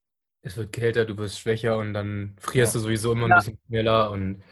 [0.41, 2.79] es wird kälter, du wirst schwächer und dann frierst ja.
[2.79, 3.35] du sowieso immer ja.
[3.35, 4.43] ein bisschen schneller und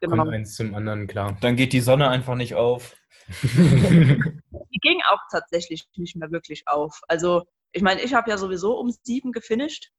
[0.00, 0.16] genau.
[0.16, 1.36] kommt eins zum anderen, klar.
[1.40, 2.96] Dann geht die Sonne einfach nicht auf.
[3.42, 7.00] die ging auch tatsächlich nicht mehr wirklich auf.
[7.08, 9.92] Also, ich meine, ich habe ja sowieso um sieben gefinisht,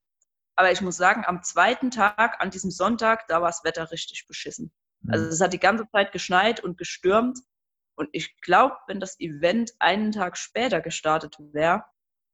[0.56, 4.27] aber ich muss sagen, am zweiten Tag, an diesem Sonntag, da war das Wetter richtig
[4.27, 4.71] beschissen.
[5.08, 5.32] Also mhm.
[5.32, 7.39] es hat die ganze Zeit geschneit und gestürmt.
[7.95, 11.86] Und ich glaube, wenn das Event einen Tag später gestartet wäre,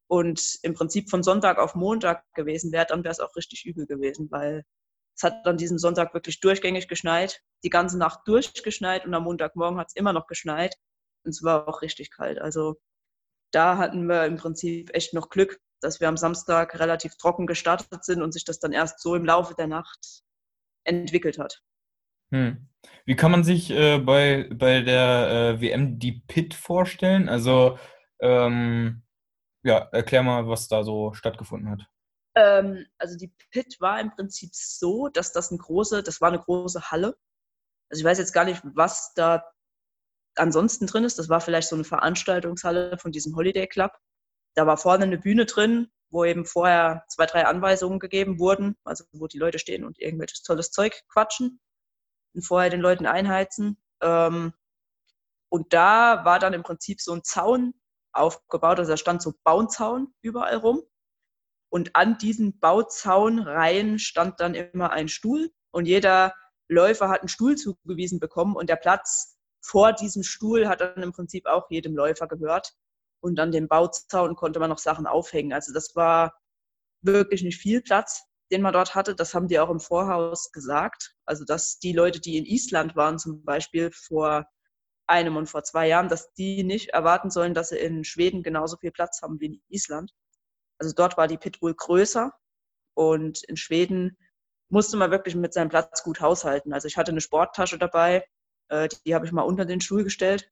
[0.08, 3.86] und im Prinzip von Sonntag auf Montag gewesen wäre, dann wäre es auch richtig übel
[3.86, 4.64] gewesen, weil
[5.16, 9.80] es hat an diesem Sonntag wirklich durchgängig geschneit, die ganze Nacht durchgeschneit und am Montagmorgen
[9.80, 10.76] hat es immer noch geschneit
[11.24, 12.40] und es war auch richtig kalt.
[12.40, 12.78] Also
[13.52, 18.04] da hatten wir im Prinzip echt noch Glück, dass wir am Samstag relativ trocken gestartet
[18.04, 20.24] sind und sich das dann erst so im Laufe der Nacht
[20.84, 21.62] entwickelt hat.
[22.32, 22.70] Hm.
[23.06, 27.30] Wie kann man sich äh, bei, bei der äh, WM die Pit vorstellen?
[27.30, 27.80] Also
[28.20, 29.04] ähm,
[29.68, 31.82] ja, erklär mal, was da so stattgefunden hat.
[32.36, 36.40] Ähm, also die Pit war im Prinzip so, dass das eine große, das war eine
[36.40, 37.18] große Halle.
[37.90, 39.44] Also ich weiß jetzt gar nicht, was da
[40.36, 41.20] ansonsten drin ist.
[41.20, 43.92] Das war vielleicht so eine Veranstaltungshalle von diesem Holiday Club.
[44.56, 49.04] Da war vorne eine Bühne drin, wo eben vorher zwei, drei Anweisungen gegeben wurden, also
[49.12, 51.60] wo die Leute stehen und irgendwelches tolles Zeug quatschen
[52.34, 53.84] und vorher den Leuten einheizen.
[54.02, 54.54] Ähm,
[55.50, 57.74] und da war dann im Prinzip so ein Zaun
[58.14, 58.80] aufgebaut.
[58.80, 60.84] Also da stand so Baunzaun überall rum.
[61.70, 66.34] Und an diesen Bauzaunreihen stand dann immer ein Stuhl und jeder
[66.70, 71.12] Läufer hat einen Stuhl zugewiesen bekommen und der Platz vor diesem Stuhl hat dann im
[71.12, 72.74] Prinzip auch jedem Läufer gehört.
[73.20, 75.52] Und an dem Bauzaun konnte man noch Sachen aufhängen.
[75.52, 76.40] Also das war
[77.02, 79.16] wirklich nicht viel Platz, den man dort hatte.
[79.16, 81.16] Das haben die auch im Vorhaus gesagt.
[81.26, 84.46] Also dass die Leute, die in Island waren zum Beispiel vor
[85.08, 88.78] einem und vor zwei Jahren, dass die nicht erwarten sollen, dass sie in Schweden genauso
[88.78, 90.14] viel Platz haben wie in Island.
[90.80, 92.34] Also dort war die Pitbull größer
[92.94, 94.18] und in Schweden
[94.70, 96.74] musste man wirklich mit seinem Platz gut haushalten.
[96.74, 98.26] Also ich hatte eine Sporttasche dabei,
[98.70, 100.52] äh, die, die habe ich mal unter den Stuhl gestellt.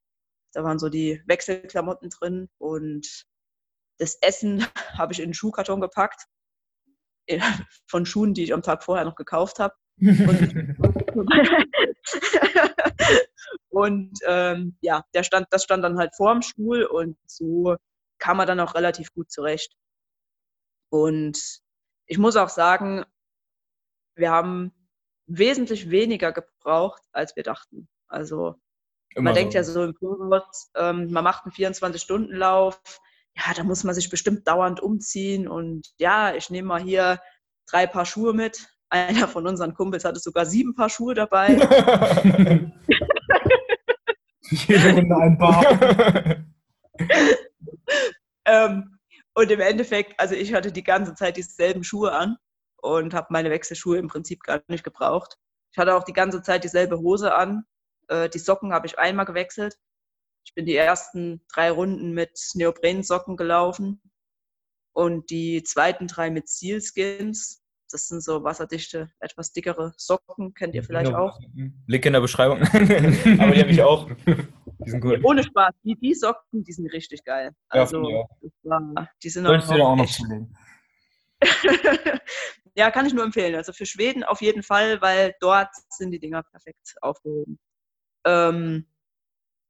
[0.53, 3.25] Da waren so die Wechselklamotten drin und
[3.99, 4.65] das Essen
[4.97, 6.25] habe ich in den Schuhkarton gepackt.
[7.87, 9.75] Von Schuhen, die ich am Tag vorher noch gekauft habe.
[11.15, 11.29] Und,
[13.69, 17.75] und ähm, ja, der stand, das stand dann halt vor dem Stuhl und so
[18.19, 19.73] kam er dann auch relativ gut zurecht.
[20.89, 21.62] Und
[22.05, 23.05] ich muss auch sagen,
[24.15, 24.71] wir haben
[25.27, 27.88] wesentlich weniger gebraucht, als wir dachten.
[28.08, 28.55] Also
[29.15, 29.39] Immer man so.
[29.39, 32.79] denkt ja so im Voraus, ähm, man macht einen 24-Stunden-Lauf,
[33.36, 37.19] ja, da muss man sich bestimmt dauernd umziehen und ja, ich nehme mal hier
[37.67, 38.69] drei Paar Schuhe mit.
[38.95, 41.49] Einer von unseren Kumpels hatte sogar sieben Paar Schuhe dabei.
[44.49, 46.45] Jede Runde ein Paar.
[48.45, 48.97] ähm,
[49.34, 52.38] und im Endeffekt, also ich hatte die ganze Zeit dieselben Schuhe an
[52.81, 55.36] und habe meine Wechselschuhe im Prinzip gar nicht gebraucht.
[55.73, 57.65] Ich hatte auch die ganze Zeit dieselbe Hose an.
[58.08, 59.77] Äh, die Socken habe ich einmal gewechselt.
[60.45, 64.01] Ich bin die ersten drei Runden mit Neoprensocken gelaufen
[64.93, 67.64] und die zweiten drei mit Sealskins.
[67.95, 71.29] Das sind so wasserdichte, etwas dickere Socken, kennt ihr vielleicht genau.
[71.29, 71.39] auch.
[71.88, 72.62] Link in der Beschreibung.
[72.63, 74.10] Aber die habe ich auch.
[74.86, 75.23] Die sind gut.
[75.23, 75.73] Ohne Spaß.
[75.86, 77.51] Die, die Socken, die sind richtig geil.
[77.69, 78.25] Also, ja,
[78.63, 80.53] war, die sind auch, auch noch zulegen.
[82.75, 83.55] ja, kann ich nur empfehlen.
[83.55, 87.58] Also für Schweden auf jeden Fall, weil dort sind die Dinger perfekt aufgehoben.
[88.25, 88.86] Ähm,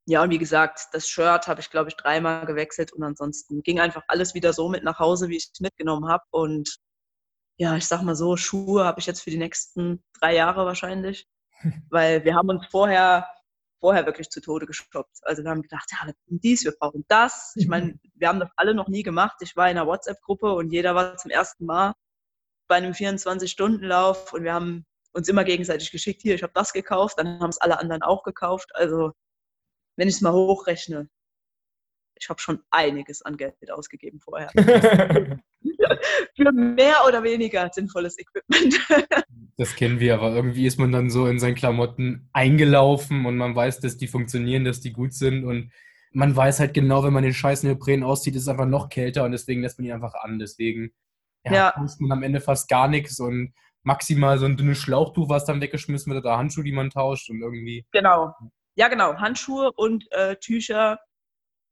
[0.08, 3.80] ja, und wie gesagt, das Shirt habe ich, glaube ich, dreimal gewechselt und ansonsten ging
[3.80, 6.24] einfach alles wieder so mit nach Hause, wie ich es mitgenommen habe.
[6.32, 6.80] Und
[7.58, 11.28] ja, ich sag mal so, Schuhe habe ich jetzt für die nächsten drei Jahre wahrscheinlich,
[11.89, 13.28] weil wir haben uns vorher
[13.86, 15.20] vorher wirklich zu Tode gestoppt.
[15.22, 17.54] Also wir haben gedacht, ja, wir brauchen dies, wir brauchen das.
[17.56, 19.38] Ich meine, wir haben das alle noch nie gemacht.
[19.41, 21.94] Ich war in einer WhatsApp-Gruppe und jeder war zum ersten Mal
[22.68, 27.20] bei einem 24-Stunden-Lauf und wir haben uns immer gegenseitig geschickt, hier, ich habe das gekauft,
[27.20, 28.72] dann haben es alle anderen auch gekauft.
[28.74, 29.12] Also
[29.98, 31.08] wenn ich es mal hochrechne,
[32.17, 34.49] ich habe schon einiges an Geld ausgegeben vorher.
[36.36, 38.80] Für mehr oder weniger sinnvolles Equipment.
[39.58, 43.56] das kennen wir, aber irgendwie ist man dann so in seinen Klamotten eingelaufen und man
[43.56, 45.71] weiß, dass die funktionieren, dass die gut sind und
[46.12, 49.25] man weiß halt genau, wenn man den scheiß Neopren auszieht, ist es einfach noch kälter
[49.25, 50.39] und deswegen lässt man ihn einfach an.
[50.39, 50.93] Deswegen
[51.43, 51.73] ja, ja.
[51.78, 55.62] muss man am Ende fast gar nichts und maximal so ein dünnes Schlauchtuch, was dann
[55.62, 57.86] weggeschmissen wird oder Handschuhe, die man tauscht und irgendwie.
[57.91, 58.34] Genau.
[58.75, 59.15] Ja, genau.
[59.15, 60.99] Handschuhe und äh, Tücher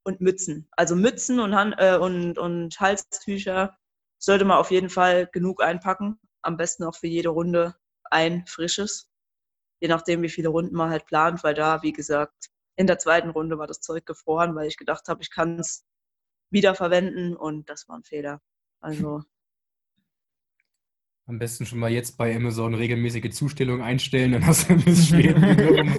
[0.04, 0.68] und Mützen.
[0.72, 3.76] Also Mützen und, Han äh, und, und Halstücher
[4.18, 6.18] sollte man auf jeden Fall genug einpacken.
[6.42, 9.10] Am besten auch für jede Runde ein frisches.
[9.80, 13.30] Je nachdem, wie viele Runden man halt plant, weil da, wie gesagt, in der zweiten
[13.30, 15.84] Runde war das Zeug gefroren, weil ich gedacht habe, ich kann es
[16.50, 18.40] wiederverwenden und das war ein Fehler.
[18.80, 19.22] Also
[21.26, 25.40] am besten schon mal jetzt bei Amazon regelmäßige Zustellung einstellen, dann hast du bis Schweden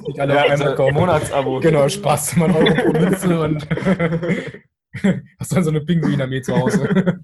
[0.04, 1.60] nicht alle ja, also Monatsabo.
[1.62, 2.90] Genau, Spaß mal Euro pro
[3.44, 3.68] und
[5.40, 7.24] hast dann so eine Pinguinarmee zu Hause.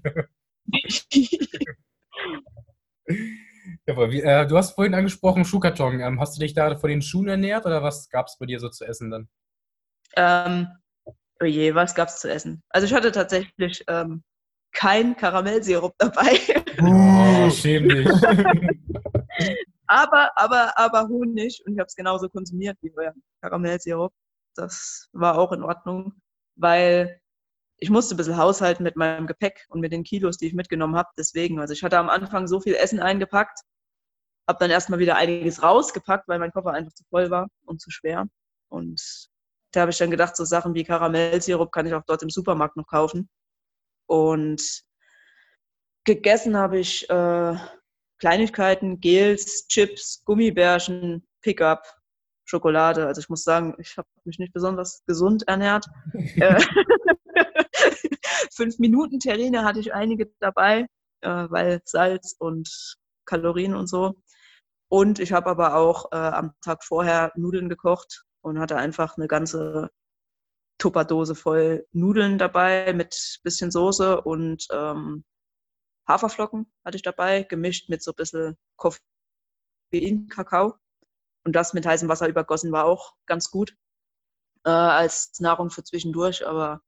[3.86, 6.00] ja, wie, äh, du hast vorhin angesprochen Schuhkarton.
[6.00, 8.58] Ähm, hast du dich da von den Schuhen ernährt oder was gab es bei dir
[8.58, 9.28] so zu essen dann?
[10.16, 10.66] Ähm,
[11.40, 12.62] oh je, was gab es zu essen?
[12.68, 14.24] Also ich hatte tatsächlich ähm,
[14.72, 16.36] kein Karamellsirup dabei.
[16.80, 18.08] Oh, schäm dich.
[19.86, 24.12] aber, aber, aber Honig und ich habe es genauso konsumiert wie euer Karamellsirup.
[24.54, 26.14] Das war auch in Ordnung,
[26.56, 27.20] weil
[27.78, 30.96] ich musste ein bisschen haushalten mit meinem Gepäck und mit den Kilos, die ich mitgenommen
[30.96, 31.08] habe.
[31.18, 33.60] Deswegen, also ich hatte am Anfang so viel Essen eingepackt,
[34.48, 37.90] habe dann erstmal wieder einiges rausgepackt, weil mein Koffer einfach zu voll war und zu
[37.90, 38.26] schwer.
[38.68, 39.28] Und
[39.72, 42.76] da habe ich dann gedacht, so Sachen wie Karamellsirup kann ich auch dort im Supermarkt
[42.76, 43.28] noch kaufen.
[44.06, 44.84] Und
[46.04, 47.56] gegessen habe ich äh,
[48.18, 51.84] Kleinigkeiten, Gels, Chips, Gummibärchen, Pickup,
[52.44, 53.06] Schokolade.
[53.06, 55.86] Also ich muss sagen, ich habe mich nicht besonders gesund ernährt.
[56.36, 56.60] Äh,
[58.54, 60.86] fünf Minuten Terrine hatte ich einige dabei,
[61.22, 64.14] äh, weil Salz und Kalorien und so.
[64.88, 69.26] Und ich habe aber auch äh, am Tag vorher Nudeln gekocht und hatte einfach eine
[69.26, 69.88] ganze
[70.78, 75.24] Tupperdose voll Nudeln dabei mit bisschen Soße und ähm,
[76.12, 80.74] Haferflocken hatte ich dabei, gemischt mit so ein bisschen Koffein, Kakao.
[81.44, 83.76] Und das mit heißem Wasser übergossen war auch ganz gut
[84.64, 86.46] äh, als Nahrung für zwischendurch.
[86.46, 86.82] Aber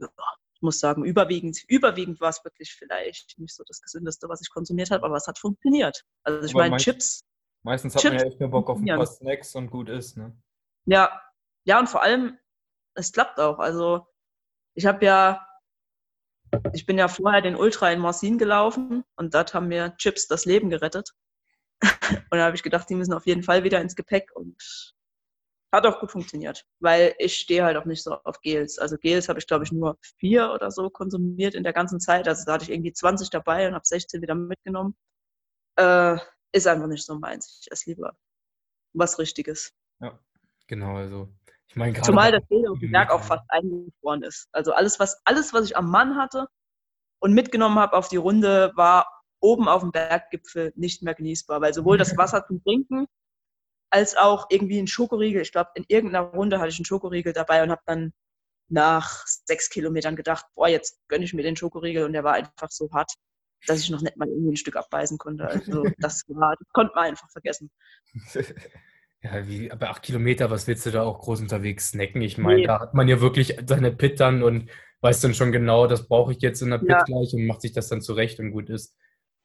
[0.00, 0.08] ja,
[0.54, 4.50] ich muss sagen, überwiegend, überwiegend war es wirklich vielleicht nicht so das Gesündeste, was ich
[4.50, 6.04] konsumiert habe, aber es hat funktioniert.
[6.24, 7.24] Also ich meine, Chips,
[7.62, 10.16] Meistens hat Chips man ja echt nur Bock auf ein paar Snacks und gut ist,
[10.16, 10.36] ne?
[10.86, 11.20] ja,
[11.66, 12.38] ja, und vor allem,
[12.94, 13.58] es klappt auch.
[13.58, 14.06] Also
[14.74, 15.46] ich habe ja,
[16.72, 20.44] ich bin ja vorher den Ultra in Morsin gelaufen und dort haben mir Chips das
[20.44, 21.12] Leben gerettet.
[22.30, 24.56] Und da habe ich gedacht, die müssen auf jeden Fall wieder ins Gepäck und
[25.72, 28.78] hat auch gut funktioniert, weil ich stehe halt auch nicht so auf Gels.
[28.78, 32.28] Also Gels habe ich, glaube ich, nur vier oder so konsumiert in der ganzen Zeit.
[32.28, 34.96] Also da hatte ich irgendwie 20 dabei und habe 16 wieder mitgenommen.
[35.76, 36.16] Äh,
[36.52, 37.58] ist einfach nicht so meins.
[37.60, 38.16] Ich esse lieber
[38.92, 39.72] was Richtiges.
[40.68, 41.28] Genau, also
[41.74, 42.00] ich meine.
[42.02, 44.48] Zumal das Feder auf dem Berg auch fast eingefroren ist.
[44.52, 46.46] Also alles, was, alles, was ich am Mann hatte
[47.20, 49.06] und mitgenommen habe auf die Runde, war
[49.40, 53.06] oben auf dem Berggipfel nicht mehr genießbar, weil sowohl das Wasser zum Trinken
[53.90, 55.42] als auch irgendwie ein Schokoriegel.
[55.42, 58.12] Ich glaube, in irgendeiner Runde hatte ich einen Schokoriegel dabei und habe dann
[58.68, 62.70] nach sechs Kilometern gedacht, boah, jetzt gönne ich mir den Schokoriegel und der war einfach
[62.70, 63.12] so hart,
[63.66, 65.46] dass ich noch nicht mal irgendwie ein Stück abbeißen konnte.
[65.46, 67.70] Also das war, das konnte man einfach vergessen.
[69.24, 72.20] Ja, wie, bei acht Kilometer, was willst du da auch groß unterwegs snacken?
[72.20, 72.66] Ich meine, Nee.
[72.66, 76.32] da hat man ja wirklich seine Pit dann und weiß dann schon genau, das brauche
[76.32, 77.02] ich jetzt in der Pit Ja.
[77.04, 78.94] gleich und macht sich das dann zurecht und gut ist.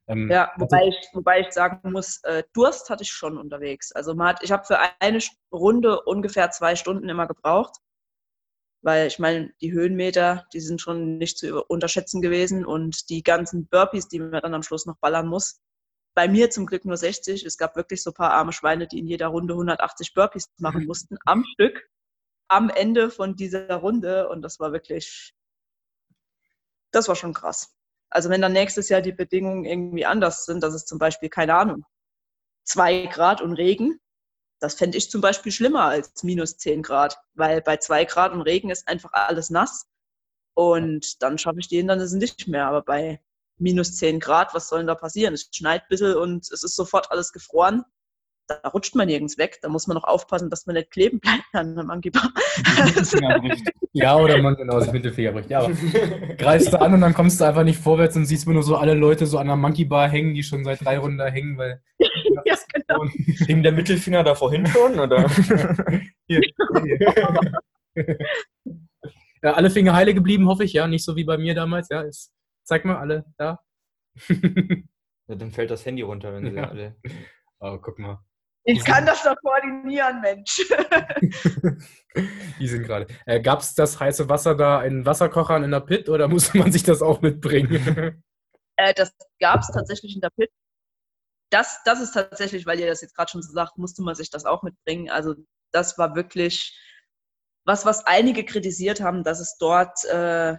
[0.07, 3.93] Ähm, Ja, also- wobei ich, wobei ich sagen muss, äh, Durst hatte ich schon unterwegs.
[3.93, 5.19] Also man hat, ich habe für eine
[5.53, 7.77] Runde ungefähr zwei Stunden immer gebraucht,
[8.81, 13.67] weil ich meine, die Höhenmeter, die sind schon nicht zu unterschätzen gewesen und die ganzen
[13.67, 15.61] Burpees, die man dann am Schluss noch ballern muss.
[16.19, 17.45] Bei mir zum Glück nur 60.
[17.45, 20.85] Es gab wirklich so ein paar arme Schweine, die in jeder Runde 180 Burpees machen
[20.85, 21.89] mussten am Stück
[22.49, 25.33] am Ende von dieser Runde und das war wirklich,
[26.91, 27.73] das war schon krass.
[28.09, 31.55] Also wenn dann nächstes Jahr die Bedingungen irgendwie anders sind, dass es zum Beispiel, keine
[31.55, 31.85] Ahnung,
[32.65, 33.97] zwei Grad und Regen,
[34.59, 38.41] das fände ich zum Beispiel schlimmer als minus 10 Grad, weil bei zwei Grad und
[38.41, 39.87] Regen ist einfach alles nass
[40.53, 42.65] und dann schaffe ich die Hindernisse nicht mehr.
[42.65, 43.21] Aber bei
[43.59, 45.33] minus 10 Grad, was soll denn da passieren?
[45.33, 47.83] Es schneit ein bisschen und es ist sofort alles gefroren.
[48.47, 49.59] Da rutscht man nirgends weg.
[49.61, 52.31] Da muss man noch aufpassen, dass man nicht kleben bleibt an der Monkey Bar.
[53.93, 55.51] ja, oder man genau sich mit dem Finger bricht.
[55.51, 55.73] Ja, aber
[56.37, 58.95] greifst du an und dann kommst du einfach nicht vorwärts und siehst nur so alle
[58.95, 61.81] Leute so an der Monkey Bar hängen, die schon seit drei Runden da hängen, weil.
[62.45, 63.05] ja, genau.
[63.45, 65.29] Hing der Mittelfinger da vorhin schon, oder?
[66.27, 66.41] Hier,
[66.83, 66.99] hier.
[69.41, 70.87] ja, alle Finger heile geblieben, hoffe ich, ja.
[70.87, 72.01] Nicht so wie bei mir damals, ja.
[72.01, 72.31] Ist,
[72.69, 73.59] zeig mal alle da.
[75.27, 76.69] Ja, dann fällt das Handy runter, wenn sie Ja.
[76.69, 76.95] alle.
[77.59, 78.17] oh, guck mal.
[78.63, 80.57] Ich kann das doch koordinieren, Mensch.
[82.59, 83.05] Die sind gerade.
[83.27, 86.71] Äh, Gab es das heiße Wasser da in Wasserkochern in der Pit oder musste man
[86.71, 88.23] sich das auch mitbringen?
[88.77, 90.49] Äh, das gab es tatsächlich in der Pit.
[91.51, 94.31] Das, das ist tatsächlich, weil ihr das jetzt gerade schon so sagt, musste man sich
[94.31, 95.11] das auch mitbringen.
[95.11, 95.35] Also
[95.71, 96.75] das war wirklich
[97.65, 100.57] was, was einige kritisiert haben, dass es dort äh,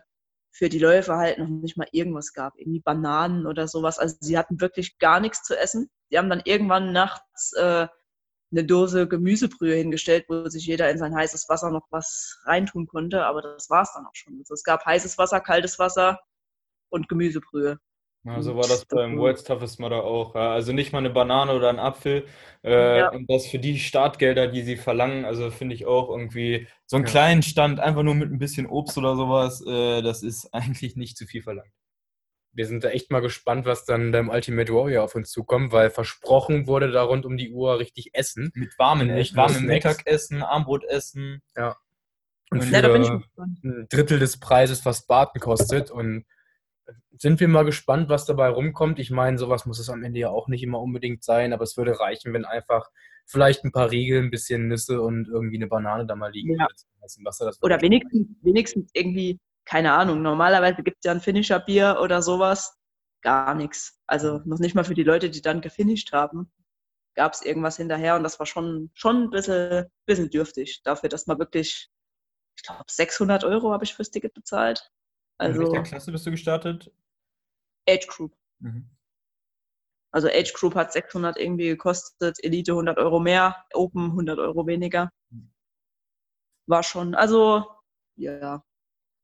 [0.52, 3.98] für die Läufer halt noch nicht mal irgendwas gab, irgendwie Bananen oder sowas.
[3.98, 5.90] Also sie hatten wirklich gar nichts zu essen.
[6.10, 7.86] Die haben dann irgendwann nachts äh,
[8.52, 13.24] eine Dose Gemüsebrühe hingestellt, wo sich jeder in sein heißes Wasser noch was reintun konnte,
[13.24, 14.38] aber das war es dann auch schon.
[14.38, 16.18] Also es gab heißes Wasser, kaltes Wasser
[16.90, 17.78] und Gemüsebrühe.
[18.24, 20.34] Ja, so war das beim World's Toughest Mudder auch.
[20.34, 20.52] Ja.
[20.52, 22.26] Also nicht mal eine Banane oder ein Apfel.
[22.62, 23.08] Äh, Ja.
[23.12, 27.06] Und das für die Startgelder, die sie verlangen, also finde ich auch irgendwie so einen
[27.06, 27.10] Ja.
[27.10, 31.16] kleinen Stand, einfach nur mit ein bisschen Obst oder sowas, äh, das ist eigentlich nicht
[31.16, 31.72] zu viel verlangt.
[32.52, 35.88] Wir sind da echt mal gespannt, was dann beim Ultimate Warrior auf uns zukommt, weil
[35.88, 38.50] versprochen wurde da rund um die Uhr richtig Essen.
[38.54, 39.96] Mit warmen, Nicht warmem nur Snacks.
[39.98, 41.34] Mittagessen, Armbrotessen.
[41.34, 41.76] Und Ja,
[42.50, 43.64] ich für gespannt.
[43.64, 45.90] ein Drittel des Preises, was Baten kostet.
[45.92, 46.24] Und
[47.18, 48.98] sind wir mal gespannt, was dabei rumkommt.
[48.98, 51.76] Ich meine, sowas muss es am Ende ja auch nicht immer unbedingt sein, aber es
[51.76, 52.90] würde reichen, wenn einfach
[53.26, 56.66] vielleicht ein paar Riegel, ein bisschen Nüsse und irgendwie eine Banane da mal liegen Ja.
[57.62, 62.76] Oder wenigstens, wenigstens irgendwie, keine Ahnung, normalerweise gibt es ja ein Finisher-Bier oder sowas.
[63.22, 63.98] Gar nichts.
[64.06, 66.50] Also noch nicht mal für die Leute, die dann gefinisht haben,
[67.14, 70.82] gab es irgendwas hinterher und das war schon, schon ein bisschen, bisschen dürftig.
[70.84, 71.90] Dafür, dass man wirklich,
[72.56, 74.90] ich glaube, 600 Euro habe ich fürs Ticket bezahlt.
[75.40, 76.92] In Also welcher Klasse bist du gestartet?
[77.88, 78.36] Age Group.
[78.58, 78.90] Mhm.
[80.12, 85.10] Also Age Group hat 600 irgendwie gekostet, Elite 100 Euro mehr, Open 100 Euro weniger.
[86.66, 87.64] War schon, also
[88.16, 88.62] ja,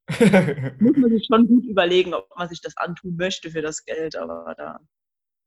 [0.78, 4.16] muss man sich schon gut überlegen, ob man sich das antun möchte für das Geld,
[4.16, 4.78] aber da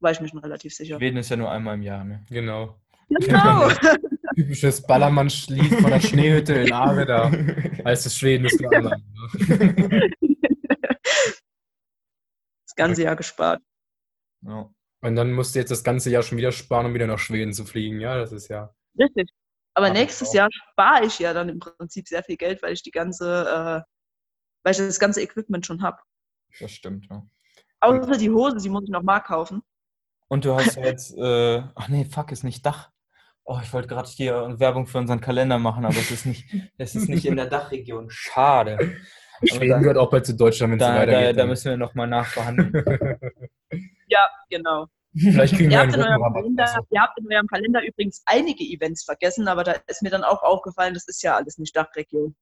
[0.01, 0.97] war ich mir schon relativ sicher.
[0.97, 2.26] Schweden ist ja nur einmal im Jahr, ne?
[2.30, 2.76] Genau.
[3.09, 3.70] Genau.
[4.36, 7.32] Typisches Ballermann-Lied von der Schneehütte in Aare da.
[7.86, 9.01] Heißt es Schweden ist nur einmal.
[12.80, 13.61] Ganze Jahr gespart.
[14.41, 14.69] Ja.
[15.01, 17.53] Und dann musst du jetzt das ganze Jahr schon wieder sparen, um wieder nach Schweden
[17.53, 18.01] zu fliegen.
[18.01, 18.73] Ja, das ist ja.
[18.97, 19.32] Richtig.
[19.73, 20.34] Aber nächstes auch.
[20.34, 23.91] Jahr spare ich ja dann im Prinzip sehr viel Geld, weil ich die ganze, äh,
[24.63, 25.97] weil ich das ganze Equipment schon habe.
[26.59, 27.25] Das stimmt, ja.
[27.80, 29.61] Außer die Hose, die muss ich noch mal kaufen.
[30.27, 32.91] Und du hast ja jetzt, äh, ach nee, fuck, ist nicht Dach.
[33.45, 36.45] Oh, ich wollte gerade hier Werbung für unseren Kalender machen, aber es ist nicht,
[36.77, 38.09] es ist nicht in der Dachregion.
[38.09, 38.97] Schade.
[39.42, 41.30] Aber Schweden da, gehört auch bald zu Deutschland, wenn es so da, da, weitergeht.
[41.36, 41.50] da dann.
[41.50, 42.74] müssen wir nochmal nachverhandeln.
[44.12, 44.88] Ja, genau.
[45.16, 46.34] Vielleicht kriegen Ihr wir habt, einen in eurem.
[46.34, 50.10] Kalender, Also, ihr habt in eurem Kalender übrigens einige Events vergessen, aber da ist mir
[50.10, 52.36] dann auch aufgefallen, das ist ja alles nicht Dachregion.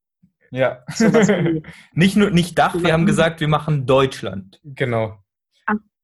[0.52, 0.84] ja.
[0.98, 1.62] Wie,
[1.94, 4.62] Nicht nur nicht Dach, wir haben gesagt, wir machen Deutschland.
[4.64, 5.18] genau.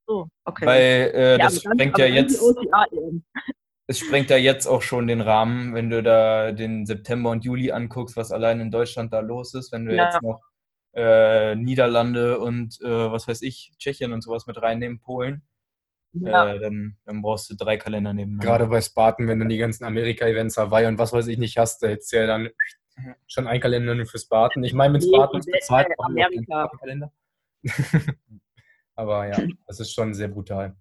[0.06, 0.66] so, okay.
[0.66, 2.42] Weil äh, das aber dann- sprengt ja jetzt,
[3.88, 7.72] es sprengt ja jetzt auch schon den Rahmen, wenn du da den September und Juli
[7.72, 10.06] anguckst, was allein in Deutschland da los ist, wenn wir Ja.
[10.12, 10.42] jetzt noch
[10.94, 15.42] äh, Niederlande und äh, was weiß ich, Tschechien und sowas mit reinnehmen, Polen,
[16.14, 16.54] Ja.
[16.54, 18.46] äh, dann, dann brauchst du drei Kalender nebeneinander.
[18.46, 21.82] Gerade bei Spartan, wenn du die ganzen Amerika-Events, Hawaii und was weiß ich nicht hast,
[21.82, 22.50] da hättest du ja dann
[23.26, 24.64] schon ein Kalender nur für Spartan.
[24.64, 25.88] Ich meine, mit Nee, Spartan ist äh, bezahlt.
[25.90, 26.44] äh, Amerika.
[26.44, 27.12] Spartan-Kalender.
[28.96, 30.76] Aber ja, das ist schon sehr brutal.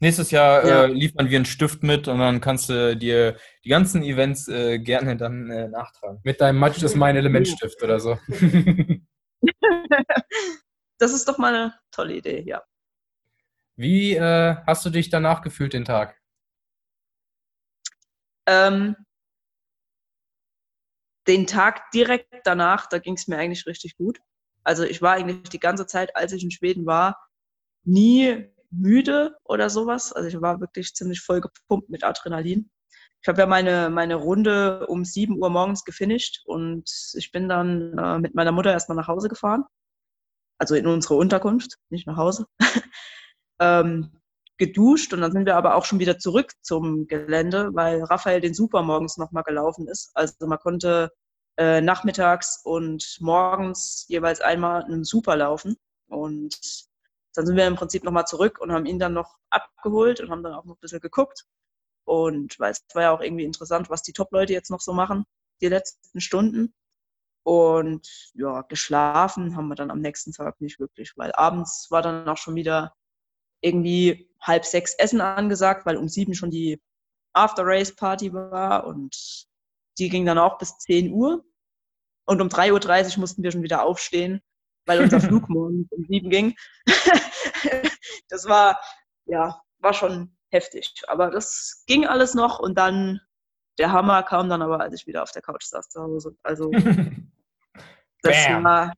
[0.00, 0.84] Nächstes Jahr Ja.
[0.84, 4.78] äh, liefern wir einen Stift mit und dann kannst du dir die ganzen Events äh,
[4.78, 6.20] gerne dann äh, nachtragen.
[6.24, 8.18] Mit deinem Matsch ist mein Elementstift oder so.
[10.98, 12.62] Das ist doch mal eine tolle Idee, ja.
[13.76, 16.16] Wie äh, hast du dich danach gefühlt den Tag?
[18.46, 18.94] Ähm,
[21.26, 24.20] den Tag direkt danach, da ging es mir eigentlich richtig gut.
[24.62, 27.28] Also ich war eigentlich die ganze Zeit, als ich in Schweden war,
[27.84, 30.12] nie müde oder sowas.
[30.12, 32.70] Also ich war wirklich ziemlich voll gepumpt mit Adrenalin.
[33.24, 37.96] Ich habe ja meine, meine Runde um 7 Uhr morgens gefinisht und ich bin dann
[37.96, 39.64] äh, mit meiner Mutter erstmal nach Hause gefahren.
[40.58, 42.44] Also in unsere Unterkunft, nicht nach Hause.
[43.60, 44.20] ähm,
[44.58, 48.52] geduscht und dann sind wir aber auch schon wieder zurück zum Gelände, weil Raphael den
[48.52, 50.10] Super morgens nochmal gelaufen ist.
[50.12, 51.10] Also man konnte
[51.56, 55.76] äh, nachmittags und morgens jeweils einmal einen Super laufen.
[56.08, 56.58] Und
[57.32, 60.42] dann sind wir im Prinzip nochmal zurück und haben ihn dann noch abgeholt und haben
[60.42, 61.46] dann auch noch ein bisschen geguckt.
[62.04, 65.24] Und weil es war ja auch irgendwie interessant, was die Top-Leute jetzt noch so machen,
[65.60, 66.74] die letzten Stunden.
[67.44, 72.28] Und ja, geschlafen haben wir dann am nächsten Tag nicht wirklich, weil abends war dann
[72.28, 72.94] auch schon wieder
[73.60, 76.80] irgendwie halb sechs Essen angesagt, weil um sieben schon die
[77.34, 79.46] After-Race-Party war und
[79.98, 81.44] die ging dann auch bis 10 Uhr.
[82.26, 84.40] Und um 3.30 Uhr mussten wir schon wieder aufstehen,
[84.86, 86.54] weil unser Flug morgens um sieben ging.
[88.28, 88.80] das war,
[89.26, 90.94] ja, war schon heftig.
[91.08, 93.20] Aber das ging alles noch und dann,
[93.78, 96.36] der Hammer kam dann aber, als ich wieder auf der Couch saß zu Hause.
[96.42, 96.70] Also,
[98.22, 98.64] das Bam.
[98.64, 98.94] war,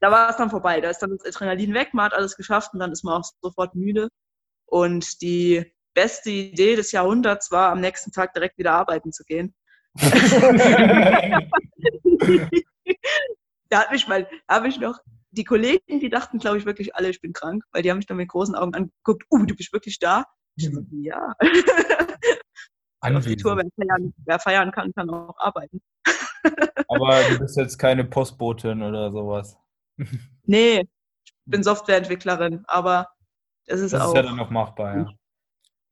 [0.00, 0.80] da war es dann vorbei.
[0.80, 3.30] Da ist dann das Adrenalin weg, man hat alles geschafft und dann ist man auch
[3.40, 4.08] sofort müde.
[4.66, 9.54] Und die beste Idee des Jahrhunderts war, am nächsten Tag direkt wieder arbeiten zu gehen.
[13.68, 15.00] da hat mich mal, da habe ich noch,
[15.32, 18.06] die Kollegen, die dachten, glaube ich, wirklich alle, ich bin krank, weil die haben mich
[18.06, 20.24] dann mit großen Augen angeguckt, uh, du bist wirklich da?
[20.68, 21.34] Ich so, ja.
[23.24, 23.72] Die Tour, Anwesend.
[23.76, 25.80] wer feiern, wer feiern kann, kann auch arbeiten.
[26.88, 29.56] Aber du bist jetzt keine Postbotin oder sowas.
[30.44, 30.80] Nee,
[31.24, 33.06] ich bin Softwareentwicklerin, aber
[33.66, 34.14] das ist Das ist auch.
[34.16, 35.12] ja dann noch machbar, ja.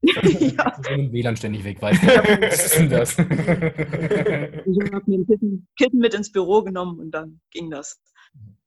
[0.03, 0.77] ja.
[0.89, 2.07] Ein WLAN ständig weg, weißt du?
[2.07, 3.12] Was ist denn das?
[3.12, 8.01] Ich habe mir Kitten, Kitten mit ins Büro genommen und dann ging das.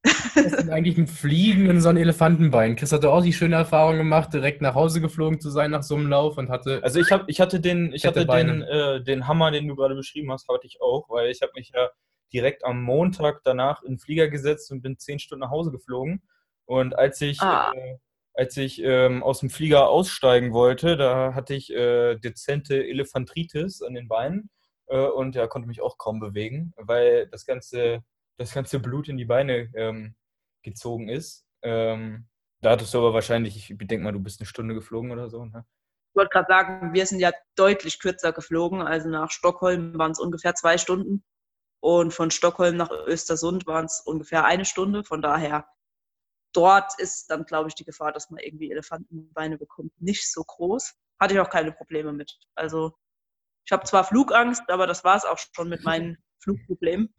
[0.03, 2.75] Was ist denn eigentlich ein Fliegen in so ein Elefantenbein?
[2.75, 5.95] Chris hatte auch die schöne Erfahrung gemacht, direkt nach Hause geflogen zu sein nach so
[5.95, 6.81] einem Lauf und hatte.
[6.83, 9.93] Also ich, hab, ich hatte, den, ich hatte den, äh, den Hammer, den du gerade
[9.95, 11.89] beschrieben hast, hatte ich auch, weil ich habe mich ja
[12.33, 16.23] direkt am Montag danach in den Flieger gesetzt und bin zehn Stunden nach Hause geflogen.
[16.65, 17.71] Und als ich, Ah.
[17.75, 17.97] äh,
[18.33, 23.93] als ich ähm, aus dem Flieger aussteigen wollte, da hatte ich äh, dezente Elefantritis an
[23.93, 24.49] den Beinen
[24.87, 28.03] äh, und ja, konnte mich auch kaum bewegen, weil das ganze,
[28.41, 30.15] das ganze Blut in die Beine ähm,
[30.63, 31.45] gezogen ist.
[31.61, 32.27] Ähm,
[32.61, 35.45] da hattest du aber wahrscheinlich, ich denke mal, du bist eine Stunde geflogen oder so.
[35.45, 35.65] Ne?
[36.09, 38.81] Ich wollte gerade sagen, wir sind ja deutlich kürzer geflogen.
[38.81, 41.23] Also nach Stockholm waren es ungefähr zwei Stunden.
[41.79, 45.03] Und von Stockholm nach Östersund waren es ungefähr eine Stunde.
[45.03, 45.67] Von daher,
[46.53, 50.93] dort ist dann, glaube ich, die Gefahr, dass man irgendwie Elefantenbeine bekommt, nicht so groß.
[51.19, 52.37] Hatte ich auch keine Probleme mit.
[52.55, 52.93] Also
[53.65, 57.13] ich habe zwar Flugangst, aber das war es auch schon mit meinen Flugproblemen.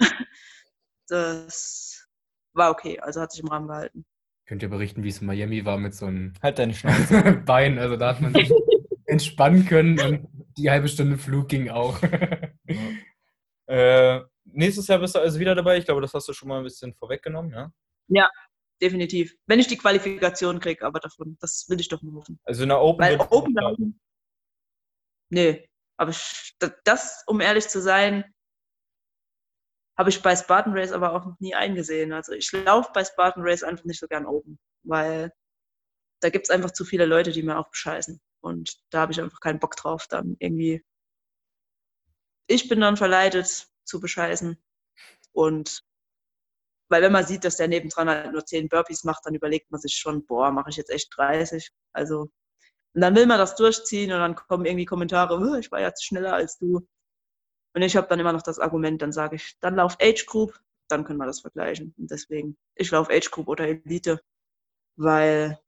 [1.13, 2.09] Das
[2.55, 4.07] war okay, also hat sich im Rahmen gehalten.
[4.47, 7.43] Könnt ihr berichten, wie es in Miami war mit so einem Halt deine Schnauze.
[7.47, 7.79] Bein?
[7.79, 8.51] Also da hat man sich
[9.05, 11.99] entspannen können und die halbe Stunde Flug ging auch.
[13.69, 15.79] Äh, nächstes Jahr bist du also wieder dabei.
[15.79, 17.73] Ich glaube, das hast du schon mal ein bisschen vorweggenommen, ja?
[18.83, 19.35] definitiv.
[19.47, 22.39] Wenn ich die Qualifikation kriege, aber davon, das will ich doch nur hoffen.
[22.45, 23.75] Also eine Open Weil Open, da-
[25.31, 28.25] nee, aber ich- da- das, um ehrlich zu sein,
[30.03, 32.13] habe ich bei Spartan Race aber auch noch nie eingesehen.
[32.13, 35.33] Also ich laufe bei Spartan Race einfach nicht so gern Open, weil
[36.23, 38.21] da gibt es einfach zu viele Leute, die mir auch bescheißen.
[38.43, 40.85] Und da habe ich einfach keinen Bock drauf, dann irgendwie.
[42.49, 44.57] Ich bin dann verleitet zu bescheißen.
[45.33, 45.85] Und
[46.91, 49.81] weil wenn man sieht, dass der nebendran halt nur 10 Burpees macht, dann überlegt man
[49.81, 51.71] sich schon, boah, mache ich jetzt echt 30?
[51.93, 52.31] Also,
[52.95, 56.05] und dann will man das durchziehen und dann kommen irgendwie Kommentare, "Oh, ich war jetzt
[56.05, 56.87] schneller als du.
[57.75, 60.61] Und ich habe dann immer noch das Argument, dann sage ich, dann lauf Age Group,
[60.89, 61.95] dann können wir das vergleichen.
[61.97, 64.21] Und deswegen, ich laufe Age Group oder Elite,
[64.97, 65.59] weil,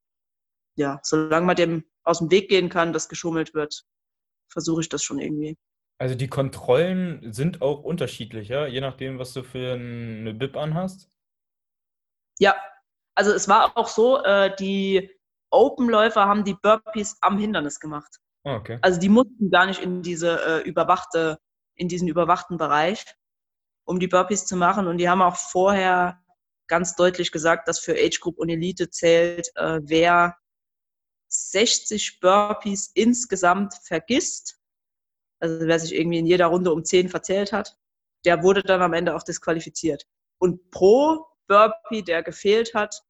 [0.77, 3.87] ja, solange man dem aus dem Weg gehen kann, dass geschummelt wird,
[4.53, 5.57] versuche ich das schon irgendwie.
[5.99, 8.67] Also die Kontrollen sind auch unterschiedlich, ja?
[8.67, 11.09] Je nachdem, was du für eine Bib anhast.
[12.39, 12.55] Ja,
[13.17, 15.11] also es war auch so, äh, die
[15.51, 18.19] Open-Läufer haben die Burpees am Hindernis gemacht.
[18.45, 18.79] Ah, okay.
[18.83, 21.39] Also die mussten gar nicht in diese äh, überwachte,
[21.75, 23.05] in diesen überwachten Bereich,
[23.85, 24.87] um die Burpees zu machen.
[24.87, 26.23] Und die haben auch vorher
[26.67, 30.37] ganz deutlich gesagt, dass für Age Group und Elite zählt, äh, wer
[31.29, 34.59] 60 Burpees insgesamt vergisst,
[35.41, 37.77] also wer sich irgendwie in jeder Runde um 10 verzählt hat,
[38.25, 40.07] der wurde dann am Ende auch disqualifiziert.
[40.39, 43.03] Und pro Burpee, der gefehlt hat,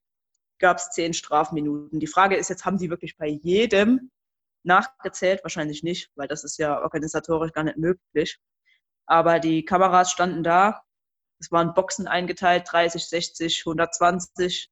[0.59, 2.01] gab es 10 Strafminuten.
[2.01, 4.11] Die Frage ist jetzt, haben die wirklich bei jedem
[4.65, 5.45] nachgezählt?
[5.45, 8.41] Wahrscheinlich nicht, weil das ist ja organisatorisch gar nicht möglich.
[9.07, 10.83] Aber die Kameras standen da.
[11.41, 14.71] Es waren Boxen eingeteilt, 30, 60, 120,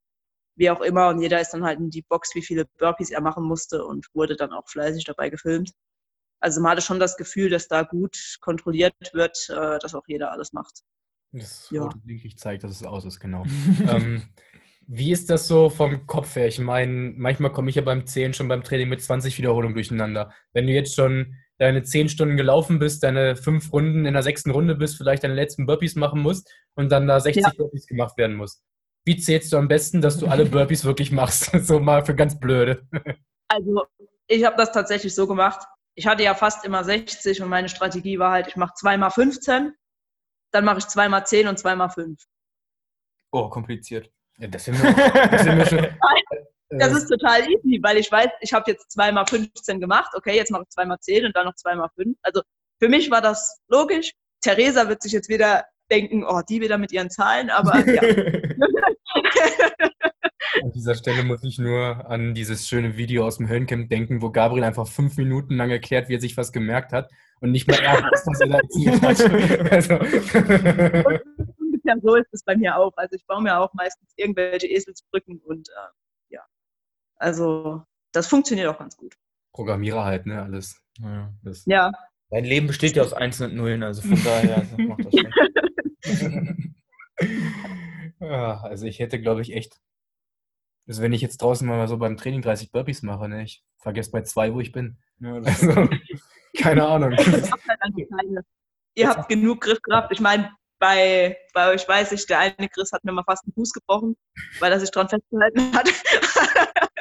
[0.56, 1.08] wie auch immer.
[1.08, 4.06] Und jeder ist dann halt in die Box, wie viele Burpees er machen musste und
[4.14, 5.72] wurde dann auch fleißig dabei gefilmt.
[6.40, 10.32] Also man hatte schon das Gefühl, dass da gut kontrolliert wird, äh, dass auch jeder
[10.32, 10.82] alles macht.
[11.32, 11.88] Das Ja.
[12.04, 13.44] Blinklicht zeigt, dass es aus ist, genau.
[13.88, 14.22] ähm,
[14.86, 16.48] wie ist das so vom Kopf her?
[16.48, 20.32] Ich meine, manchmal komme ich ja beim 10 schon beim Training mit 20 Wiederholungen durcheinander.
[20.52, 24.50] Wenn du jetzt schon deine 10 Stunden gelaufen bist, deine 5 Runden in der sechsten
[24.50, 27.52] Runde bist, vielleicht deine letzten Burpees machen musst und dann da 60 Ja.
[27.56, 28.62] Burpees gemacht werden muss.
[29.04, 31.50] Wie zählst du am besten, dass du alle Burpees wirklich machst?
[31.66, 32.86] so mal für ganz blöde.
[33.46, 33.84] Also
[34.26, 35.64] ich habe das tatsächlich so gemacht.
[35.94, 39.72] Ich hatte ja fast immer 60 und meine Strategie war halt, ich mache zweimal 15,
[40.50, 42.18] dann mache ich zweimal 10 und zweimal 5.
[43.30, 44.10] Oh, kompliziert.
[44.38, 44.92] Ja, das sind wir,
[45.30, 45.86] das sind wir schon.
[46.78, 50.36] Das äh, ist total easy, weil ich weiß, ich habe jetzt zweimal 15 gemacht, okay,
[50.36, 52.16] jetzt mache ich zweimal 10 und dann noch zweimal 5.
[52.22, 52.42] Also
[52.78, 54.12] für mich war das logisch.
[54.40, 58.02] Theresa wird sich jetzt wieder denken, oh, die wieder mit ihren Zahlen, aber ja.
[60.62, 64.30] An dieser Stelle muss ich nur an dieses schöne Video aus dem Höllencamp denken, wo
[64.30, 67.10] Gabriel einfach fünf Minuten lang erklärt, wie er sich was gemerkt hat
[67.40, 69.72] und nicht mal er weiß, was er da erzählt hat.
[69.72, 69.94] Also,
[71.58, 72.92] ungefähr so ist es bei mir auch.
[72.96, 75.72] Also ich baue mir auch meistens irgendwelche Eselsbrücken und äh.
[77.22, 79.16] Also das funktioniert auch ganz gut.
[79.54, 80.82] Programmierer halt, ne, alles.
[80.98, 81.32] Ja.
[81.42, 81.92] Das, Ja,
[82.32, 86.74] Dein Leben besteht ja aus einzelnen Nullen, also von daher also macht das schon.
[88.20, 89.78] ja, also ich hätte, glaube ich, echt,
[90.88, 94.10] also wenn ich jetzt draußen mal so beim Training 30 Burpees mache, ne, ich vergesse
[94.10, 94.98] bei zwei, wo ich bin.
[95.20, 95.88] Ja, das Also,
[96.56, 97.12] keine Ahnung.
[97.12, 98.46] Ihr habt halt.
[98.94, 100.10] Ihr habt genug Griffkraft.
[100.12, 100.50] Ich meine,
[100.82, 104.16] bei, bei euch weiß ich, der eine Chris hat mir mal fast den Fuß gebrochen,
[104.58, 105.88] weil er sich dran festgehalten hat.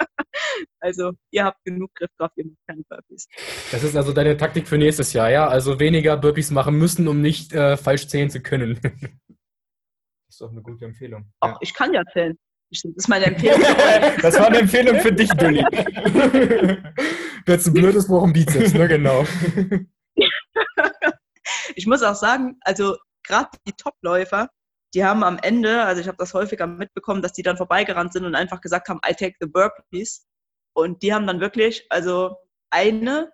[0.79, 3.27] also, ihr habt genug Griffkraft, ihr macht keine Burpees.
[3.71, 5.47] Das ist also deine Taktik für nächstes Jahr, ja?
[5.47, 8.79] Also weniger Burpees machen müssen, um nicht äh, falsch zählen zu können.
[10.29, 11.31] ist doch eine gute Empfehlung.
[11.39, 12.37] Auch ich kann ja zählen.
[12.69, 13.61] Das ist meine Empfehlung.
[14.21, 15.63] Das war eine Empfehlung für dich, Dulli.
[17.45, 19.25] Wird ein blödes Wochen Bizeps, ne, genau.
[21.75, 22.95] ich muss auch sagen, also
[23.31, 24.49] gerade die Topläufer,
[24.93, 28.25] die haben am Ende, also ich habe das häufiger mitbekommen, dass die dann vorbeigerannt sind
[28.25, 30.27] und einfach gesagt haben, I take the burpees.
[30.73, 32.35] Und die haben dann wirklich, also
[32.69, 33.31] eine,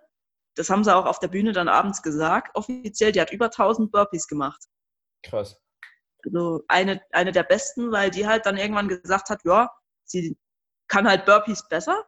[0.56, 3.90] das haben sie auch auf der Bühne dann abends gesagt, offiziell, die hat über 1000
[3.90, 4.62] Burpees gemacht.
[5.24, 5.60] Krass.
[6.24, 9.70] Also eine, eine der besten, weil die halt dann irgendwann gesagt hat, ja,
[10.04, 10.36] sie
[10.88, 12.04] kann halt Burpees besser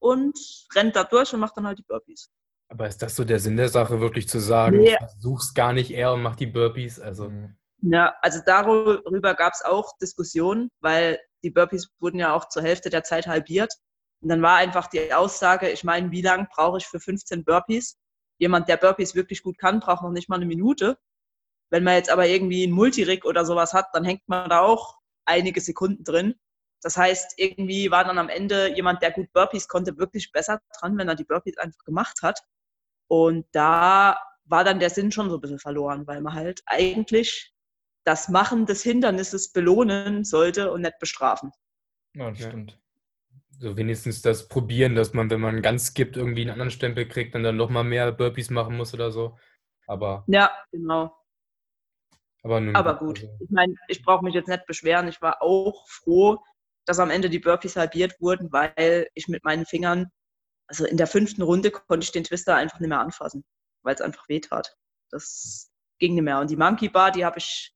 [0.00, 0.36] und
[0.74, 2.30] rennt da durch und macht dann halt die Burpees.
[2.70, 4.92] Aber ist das so der Sinn der Sache, wirklich zu sagen, Nee.
[4.92, 7.00] ich versuch's gar nicht eher und mach die Burpees?
[7.00, 7.56] Also, Mhm.
[7.82, 12.90] Ja, also darüber gab es auch Diskussionen, weil die Burpees wurden ja auch zur Hälfte
[12.90, 13.72] der Zeit halbiert.
[14.22, 17.96] Und dann war einfach die Aussage, ich meine, wie lange brauche ich für 15 Burpees?
[18.38, 20.98] Jemand, der Burpees wirklich gut kann, braucht noch nicht mal eine Minute.
[21.70, 24.98] Wenn man jetzt aber irgendwie einen Multirig oder sowas hat, dann hängt man da auch
[25.24, 26.34] einige Sekunden drin.
[26.82, 30.98] Das heißt, irgendwie war dann am Ende jemand, der gut Burpees konnte, wirklich besser dran,
[30.98, 32.40] wenn er die Burpees einfach gemacht hat.
[33.10, 37.52] Und da war dann der Sinn schon so ein bisschen verloren, weil man halt eigentlich
[38.04, 41.50] das Machen des Hindernisses belohnen sollte und nicht bestrafen.
[42.14, 42.78] Ja, das stimmt.
[43.58, 47.34] So wenigstens das Probieren, dass man, wenn man ganz gibt, irgendwie einen anderen Stempel kriegt
[47.34, 49.36] und dann nochmal mehr Burpees machen muss oder so.
[49.88, 51.12] Aber, Ja, genau.
[52.44, 53.18] aber nun Aber gut.
[53.18, 55.08] also- Ich meine, ich brauche mich jetzt nicht beschweren.
[55.08, 56.38] Ich war auch froh,
[56.86, 60.10] dass am Ende die Burpees halbiert wurden, weil ich mit meinen Fingern,
[60.70, 63.44] also in der fünften Runde konnte ich den Twister einfach nicht mehr anfassen,
[63.82, 64.76] weil es einfach weh tat.
[65.10, 66.38] Das ging nicht mehr.
[66.38, 67.74] Und die Monkey Bar, die habe ich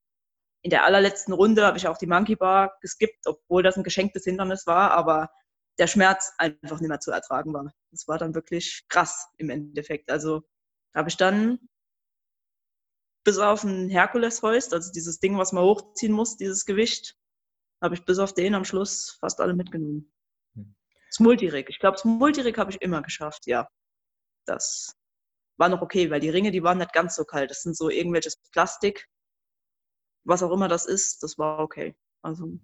[0.63, 4.25] in der allerletzten Runde, habe ich auch die Monkey Bar geskippt, obwohl das ein geschenktes
[4.25, 5.29] Hindernis war, aber
[5.79, 7.73] der Schmerz einfach nicht mehr zu ertragen war.
[7.91, 10.09] Das war dann wirklich krass im Endeffekt.
[10.11, 10.43] Also
[10.95, 11.59] habe ich dann
[13.25, 17.17] bis auf ein Herkules-Hoist, also dieses Ding, was man hochziehen muss, dieses Gewicht,
[17.83, 20.14] habe ich bis auf den am Schluss fast alle mitgenommen.
[21.15, 21.71] Das Multirig.
[21.71, 23.69] Ich glaube, das Multirig habe ich immer geschafft, ja.
[24.47, 24.97] Das
[25.57, 27.51] war noch okay, weil die Ringe, die waren nicht ganz so kalt.
[27.51, 29.07] Das sind so irgendwelches Plastik,
[30.25, 31.95] was auch immer das ist, das war okay.
[32.23, 32.59] Also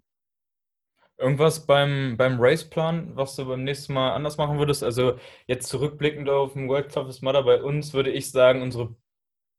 [1.17, 4.83] Irgendwas beim, beim Raceplan, was du beim nächsten Mal anders machen würdest?
[4.83, 8.97] Also jetzt zurückblickend auf den World Toughest Mudder bei uns, würde ich sagen, unsere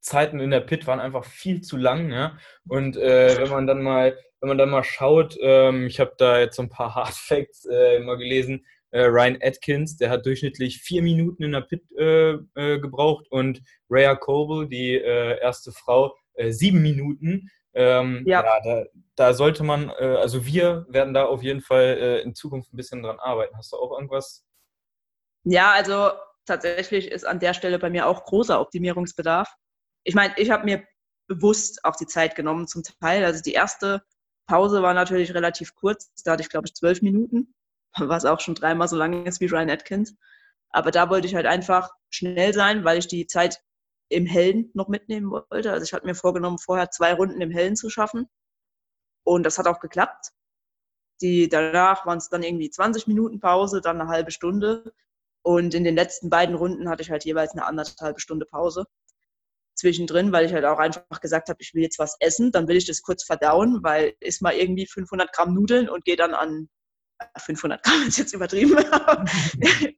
[0.01, 2.37] Zeiten in der Pit waren einfach viel zu lang, ja.
[2.67, 6.39] Und äh, wenn man dann mal, wenn man dann mal schaut, ähm, ich habe da
[6.39, 8.65] jetzt so ein paar Hard Facts äh, mal gelesen.
[8.91, 13.61] Äh, Ryan Atkins, der hat durchschnittlich vier Minuten in der Pit äh, äh, gebraucht und
[13.89, 17.49] Rhea Coble, die äh, erste Frau, äh, sieben Minuten.
[17.73, 18.43] Ähm, Ja.
[18.43, 18.85] ja, da,
[19.15, 23.01] da sollte man, äh, also wir werden da auf jeden Fall in Zukunft ein bisschen
[23.01, 23.55] dran arbeiten.
[23.57, 24.45] Hast du auch irgendwas?
[25.45, 26.11] Ja, also
[26.45, 29.53] tatsächlich ist an der Stelle bei mir auch großer Optimierungsbedarf.
[30.03, 30.83] Ich meine, ich habe mir
[31.27, 33.23] bewusst auch die Zeit genommen zum Teil.
[33.23, 34.03] Also die erste
[34.47, 36.11] Pause war natürlich relativ kurz.
[36.25, 37.53] Da hatte ich, glaube ich, zwölf Minuten,
[37.97, 40.15] was auch schon dreimal so lang ist wie Ryan Atkins.
[40.69, 43.61] Aber da wollte ich halt einfach schnell sein, weil ich die Zeit
[44.09, 45.71] im Hellen noch mitnehmen wollte.
[45.71, 48.27] Also ich hatte mir vorgenommen, vorher zwei Runden im Hellen zu schaffen.
[49.23, 50.31] Und das hat auch geklappt.
[51.21, 54.93] Die, danach waren es dann irgendwie 20 Minuten Pause, dann eine halbe Stunde.
[55.43, 58.85] Und in den letzten beiden Runden hatte ich halt jeweils eine anderthalbe Stunde Pause
[59.75, 62.77] zwischendrin, weil ich halt auch einfach gesagt habe, ich will jetzt was essen, dann will
[62.77, 66.69] ich das kurz verdauen, weil ist mal irgendwie 500 Gramm Nudeln und gehe dann an
[67.38, 68.76] 500 Gramm ist jetzt übertrieben.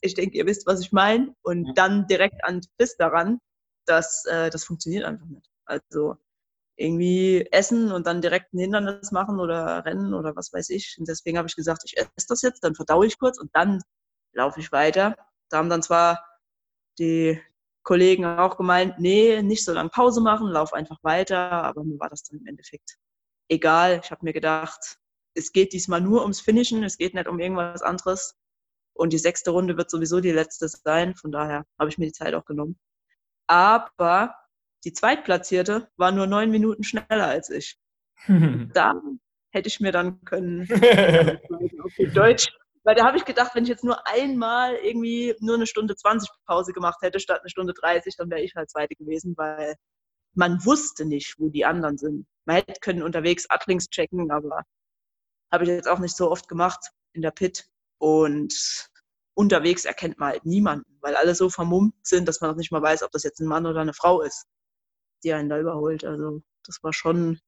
[0.00, 1.34] ich denke, ihr wisst, was ich meine.
[1.42, 1.72] Und Ja.
[1.74, 3.38] dann direkt an Twist daran,
[3.86, 5.48] das, äh, das funktioniert einfach nicht.
[5.64, 6.16] Also
[6.76, 10.96] irgendwie essen und dann direkt ein Hindernis machen oder rennen oder was weiß ich.
[10.98, 13.82] Und deswegen habe ich gesagt, ich esse das jetzt, dann verdaue ich kurz und dann
[14.32, 15.16] laufe ich weiter.
[15.50, 16.24] Da haben dann zwar
[16.98, 17.40] die
[17.84, 22.08] Kollegen auch gemeint, nee, nicht so lange Pause machen, lauf einfach weiter, aber mir war
[22.10, 22.96] das dann im Endeffekt
[23.48, 24.00] egal.
[24.02, 24.98] Ich habe mir gedacht,
[25.34, 28.36] es geht diesmal nur ums Finishen, es geht nicht um irgendwas anderes.
[28.94, 32.12] Und die sechste Runde wird sowieso die letzte sein, von daher habe ich mir die
[32.12, 32.78] Zeit auch genommen.
[33.46, 34.34] Aber
[34.84, 37.78] die Zweitplatzierte war nur neun Minuten schneller als ich.
[38.74, 38.94] Da
[39.50, 40.62] hätte ich mir dann können,
[41.82, 42.48] auf gut Deutsch,
[42.84, 46.30] weil da habe ich gedacht, wenn ich jetzt nur einmal irgendwie nur eine Stunde 20
[46.46, 49.74] Pause gemacht hätte, statt eine Stunde 30, dann wäre ich halt Zweite gewesen, weil
[50.34, 52.26] man wusste nicht, wo die anderen sind.
[52.46, 54.62] Man hätte können unterwegs Adlings checken, aber
[55.52, 57.68] habe ich jetzt auch nicht so oft gemacht in der Pit.
[57.98, 58.88] Und
[59.34, 62.82] unterwegs erkennt man halt niemanden, weil alle so vermummt sind, dass man noch nicht mal
[62.82, 64.46] weiß, ob das jetzt ein Mann oder eine Frau ist,
[65.22, 66.04] die einen da überholt.
[66.04, 67.38] Also das war schon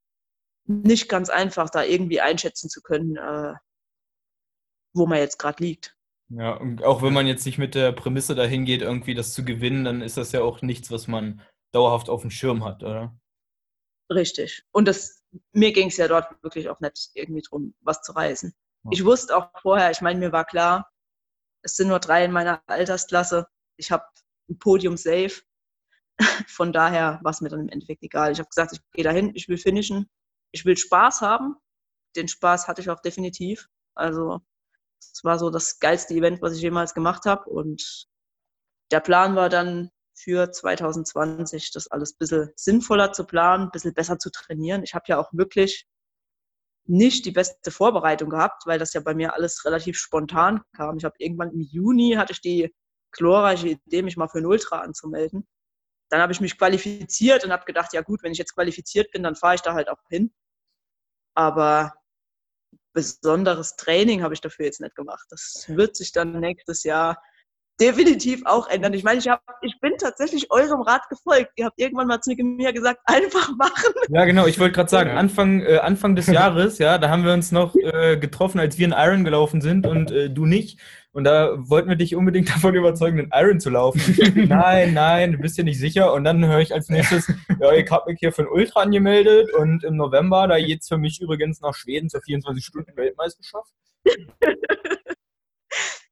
[0.67, 3.55] nicht ganz einfach, da irgendwie einschätzen zu können, äh,
[4.95, 5.97] wo man jetzt gerade liegt.
[6.31, 9.45] Ja, und auch wenn man jetzt nicht mit der Prämisse dahin geht, irgendwie das zu
[9.45, 11.43] gewinnen, dann ist das ja auch nichts, was man
[11.73, 13.19] dauerhaft auf dem Schirm hat, oder?
[14.11, 14.65] Richtig.
[14.73, 15.23] Und das,
[15.53, 18.55] mir ging es ja dort wirklich auch nicht irgendwie drum, was zu reißen.
[18.85, 18.91] Ja.
[18.93, 20.91] Ich wusste auch vorher, ich meine, mir war klar,
[21.63, 23.47] es sind nur drei in meiner Altersklasse.
[23.77, 24.05] Ich habe
[24.49, 25.43] ein Podium safe.
[26.47, 28.33] Von daher war es mir dann im Endeffekt egal.
[28.33, 30.09] Ich habe gesagt, ich gehe dahin, ich will finishen,
[30.53, 31.57] ich will Spaß haben.
[32.17, 33.69] Den Spaß hatte ich auch definitiv.
[33.95, 34.41] Also
[35.01, 37.51] es war so das geilste Event, was ich jemals gemacht habe.
[37.51, 38.07] Und
[38.91, 43.95] der Plan war dann für 2020, das alles ein bisschen sinnvoller zu planen, ein bisschen
[43.95, 44.83] besser zu trainieren.
[44.83, 45.87] Ich habe ja auch wirklich
[46.87, 50.97] nicht die beste Vorbereitung gehabt, weil das ja bei mir alles relativ spontan kam.
[50.99, 52.75] Ich habe irgendwann im Juni hatte ich die
[53.13, 55.47] glorreiche Idee, mich mal für ein Ultra anzumelden.
[56.11, 59.23] Dann habe ich mich qualifiziert und habe gedacht, ja gut, wenn ich jetzt qualifiziert bin,
[59.23, 60.33] dann fahre ich da halt auch hin.
[61.35, 61.95] Aber
[62.93, 65.27] besonderes Training habe ich dafür jetzt nicht gemacht.
[65.31, 67.21] Das wird sich dann nächstes Jahr
[67.81, 68.95] definitiv auch ändern.
[68.95, 71.51] Ich meine, ich, hab, ich bin tatsächlich eurem Rat gefolgt.
[71.57, 73.93] Ihr habt irgendwann mal zu mir gesagt, einfach machen.
[74.09, 75.11] Ja, genau, ich wollte gerade sagen.
[75.11, 78.87] Anfang, äh, Anfang des Jahres, ja, da haben wir uns noch äh, getroffen, als wir
[78.87, 80.81] in Iron gelaufen sind und äh, du nicht.
[81.13, 84.01] und da wollten wir dich unbedingt davon überzeugen, den Iron zu laufen.
[84.49, 86.13] nein, nein, du bist dir nicht sicher.
[86.13, 87.27] Und dann höre ich als nächstes,
[87.61, 90.99] ja, ich habe mich hier für ein Ultra angemeldet und im November, da geht's für
[90.99, 93.73] mich übrigens nach Schweden zur 24-Stunden-Weltmeisterschaft.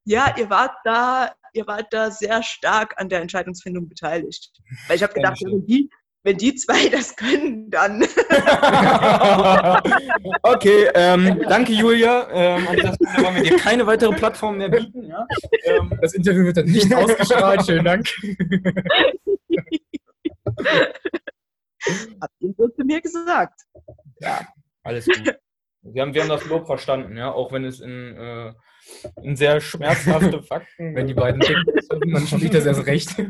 [0.05, 4.51] Ja, ihr wart da, ihr wart da sehr stark an der Entscheidungsfindung beteiligt.
[4.87, 5.89] Weil ich habe gedacht, wenn die,
[6.23, 8.01] wenn die zwei das können, dann.
[10.43, 12.27] okay, ähm, danke Julia.
[12.31, 15.03] Ähm, an dieser Stelle wollen wir dir keine weitere Plattform mehr bieten.
[15.03, 15.25] Ja?
[15.65, 17.65] Ähm, das Interview wird dann nicht ausgestrahlt.
[17.65, 18.07] Schönen Dank.
[22.21, 23.61] Habt ihr so zu mir gesagt?
[24.19, 24.47] Ja,
[24.83, 25.35] alles gut.
[25.81, 28.55] Wir haben, wir haben das Lob verstanden, ja, auch wenn es in, äh, in
[29.33, 30.95] sehr schmerzhafte Fakten.
[30.95, 33.15] Wenn die beiden dann spielt das erst recht.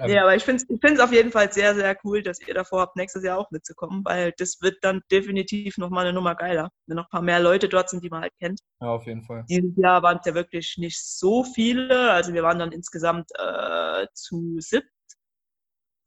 [0.00, 2.54] Ähm, ja, aber ich finde es ich auf jeden Fall sehr, sehr cool, dass ihr
[2.54, 6.70] davor habt, nächstes Jahr auch mitzukommen, weil das wird dann definitiv nochmal eine Nummer geiler,
[6.86, 8.60] wenn noch ein paar mehr Leute dort sind, die man halt kennt.
[8.80, 9.44] Ja, auf jeden Fall.
[9.48, 14.06] Dieses Jahr waren es ja wirklich nicht so viele, also wir waren dann insgesamt äh,
[14.14, 14.88] zu siebt,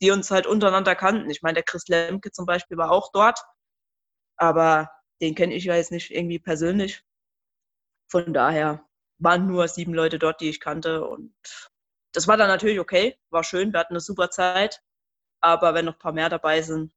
[0.02, 1.30] die uns halt untereinander kannten.
[1.30, 3.40] Ich meine, der Chris Lemke zum Beispiel war auch dort,
[4.38, 4.90] aber
[5.24, 7.02] den kenne ich ja jetzt nicht irgendwie persönlich.
[8.12, 8.86] Von daher
[9.20, 11.34] waren nur sieben Leute dort, die ich kannte und
[12.12, 14.84] das war dann natürlich okay, war schön, wir hatten eine super Zeit.
[15.42, 16.94] Aber wenn noch ein paar mehr dabei sind,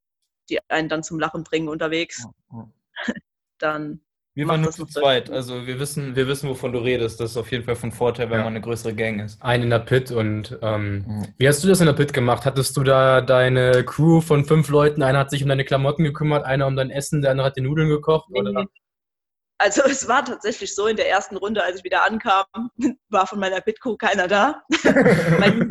[0.51, 2.27] die einen dann zum Lachen bringen unterwegs,
[3.59, 4.03] dann.
[4.37, 7.19] Wir waren nur zu zweit, also wir wissen, wir wissen, wovon du redest.
[7.21, 8.45] Das ist auf jeden Fall von Vorteil, wenn ja.
[8.45, 9.43] man eine größere Gang ist.
[9.43, 12.45] Ein in der Pit und ähm, wie hast du das in der Pit gemacht?
[12.45, 15.03] Hattest du da deine Crew von fünf Leuten?
[15.03, 17.63] Einer hat sich um deine Klamotten gekümmert, einer um dein Essen, der andere hat die
[17.63, 18.29] Nudeln gekocht?
[18.29, 18.67] Nee, oder?
[19.57, 22.45] Also es war tatsächlich so, in der ersten Runde, als ich wieder ankam,
[23.09, 24.63] war von meiner Bitco keiner da.
[24.71, 25.67] weil,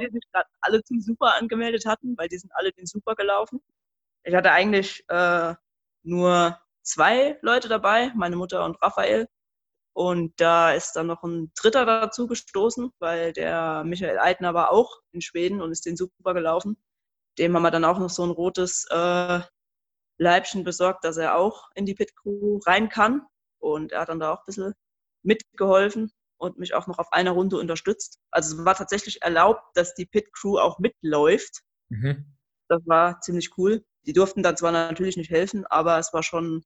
[0.00, 3.60] die, sich gerade alle zum Super angemeldet hatten, weil die sind alle den Super gelaufen.
[4.24, 5.52] Ich hatte eigentlich äh,
[6.06, 9.28] nur zwei Leute dabei, meine Mutter und Raphael.
[9.92, 15.00] Und da ist dann noch ein dritter dazu gestoßen, weil der Michael Eitner war auch
[15.12, 16.76] in Schweden und ist den Super gelaufen.
[17.38, 19.40] Dem haben wir dann auch noch so ein rotes äh,
[20.18, 23.22] Leibchen besorgt, dass er auch in die Pit Crew rein kann.
[23.58, 24.74] Und er hat dann da auch ein bisschen
[25.22, 28.20] mitgeholfen und mich auch noch auf einer Runde unterstützt.
[28.30, 31.62] Also es war tatsächlich erlaubt, dass die Pit Crew auch mitläuft.
[31.88, 32.36] Mhm.
[32.68, 33.84] Das war ziemlich cool.
[34.06, 36.64] Die durften dann zwar natürlich nicht helfen, aber es war schon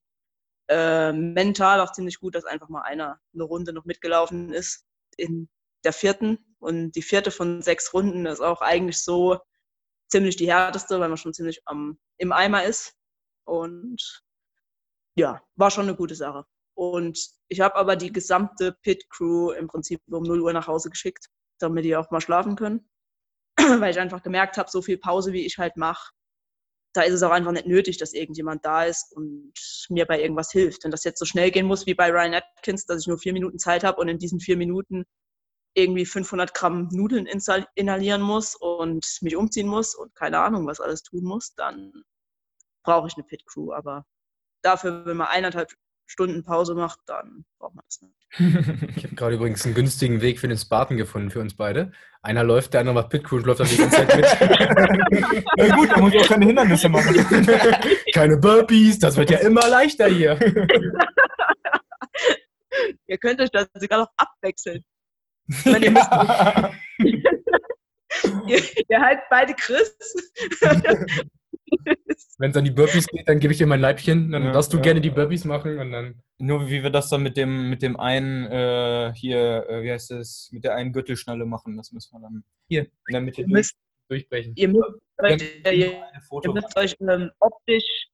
[0.69, 4.85] äh, mental auch ziemlich gut, dass einfach mal einer eine Runde noch mitgelaufen ist
[5.17, 5.49] in
[5.85, 6.39] der vierten.
[6.59, 9.39] Und die vierte von sechs Runden ist auch eigentlich so
[10.09, 12.95] ziemlich die härteste, weil man schon ziemlich am, im Eimer ist.
[13.45, 14.23] Und
[15.17, 16.45] ja, war schon eine gute Sache.
[16.75, 17.19] Und
[17.49, 21.27] ich habe aber die gesamte Pit-Crew im Prinzip um 0 Uhr nach Hause geschickt,
[21.59, 22.89] damit die auch mal schlafen können.
[23.57, 26.13] Weil ich einfach gemerkt habe, so viel Pause, wie ich halt mache,
[26.93, 29.53] da ist es auch einfach nicht nötig, dass irgendjemand da ist und
[29.91, 30.85] mir bei irgendwas hilft.
[30.85, 33.33] Wenn das jetzt so schnell gehen muss wie bei Ryan Atkins, dass ich nur vier
[33.33, 35.05] Minuten Zeit habe und in diesen vier Minuten
[35.75, 37.29] irgendwie 500 Gramm Nudeln
[37.75, 41.93] inhalieren muss und mich umziehen muss und keine Ahnung, was alles tun muss, dann
[42.83, 43.73] brauche ich eine Pit Crew.
[43.73, 44.05] Aber
[44.63, 45.73] dafür, wenn man eineinhalb
[46.11, 48.27] Stunden Pause macht, dann braucht man das nicht.
[48.97, 51.93] ich habe gerade übrigens einen günstigen Weg für den Spartan gefunden für uns beide.
[52.21, 54.27] Einer läuft, der andere macht Pit Crew und läuft dann die ganze Zeit mit.
[55.57, 57.15] Na gut, dann muss ich auch keine Hindernisse machen.
[58.13, 60.37] keine Burpees, das wird ja immer leichter hier.
[63.07, 64.85] ihr könnt euch das sogar noch abwechseln.
[65.63, 66.73] Wenn ihr, ja.
[68.49, 69.95] ihr, ihr halt beide Chris
[72.39, 74.73] Wenn es an die Burpees geht, dann gebe ich dir mein Leibchen, dann ja, darfst
[74.73, 74.83] du ja.
[74.83, 76.23] gerne die Burpees machen und dann.
[76.39, 80.11] Nur wie wir das dann mit dem, mit dem einen äh, hier, äh, wie heißt
[80.13, 83.73] es, mit der einen Gürtelschnalle machen, das müssen wir dann hier in der Mitte durch,
[84.09, 84.55] durchbrechen.
[84.57, 86.03] Ihr müsst euch, äh, ihr,
[86.43, 88.11] ihr müsst euch ähm, optisch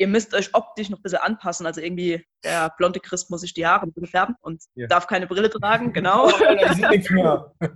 [0.00, 1.66] ihr müsst euch optisch noch ein bisschen anpassen.
[1.66, 4.86] Also irgendwie, der blonde Chris muss sich die Haare ein bisschen färben und ja.
[4.86, 6.28] darf keine Brille tragen, genau.
[6.28, 7.68] Oh.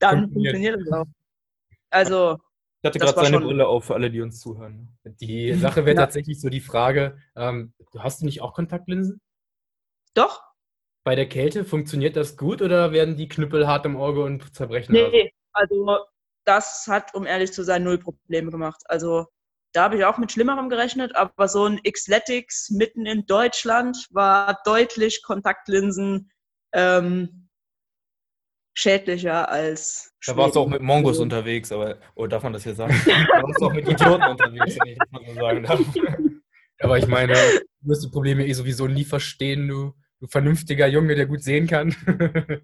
[0.00, 1.06] Dann funktioniert es auch.
[1.90, 2.38] Also,
[2.94, 4.96] ich hatte gerade seine Brille auf für alle, die uns zuhören.
[5.04, 6.02] Die Sache wäre ja.
[6.02, 9.20] tatsächlich so die Frage, ähm, hast du nicht auch Kontaktlinsen?
[10.14, 10.42] Doch.
[11.04, 14.92] Bei der Kälte funktioniert das gut oder werden die Knüppel hart im Auge und zerbrechen?
[14.92, 15.98] Nee, also
[16.44, 18.82] das hat, um ehrlich zu sein, null Probleme gemacht.
[18.86, 19.26] Also
[19.72, 24.58] da habe ich auch mit Schlimmerem gerechnet, aber so ein Xletics mitten in Deutschland war
[24.64, 26.30] deutlich Kontaktlinsen
[26.72, 27.45] ähm,
[28.76, 30.12] schädlicher als.
[30.26, 32.94] Da warst du auch mit Mongos also, unterwegs, aber, oh, darf man das hier sagen?
[33.06, 35.80] da warst du auch mit Idioten unterwegs, wenn ich das mal so sagen darf.
[36.80, 41.14] Aber ich meine, du wirst die Probleme eh sowieso nie verstehen, du, du vernünftiger Junge,
[41.14, 41.96] der gut sehen kann.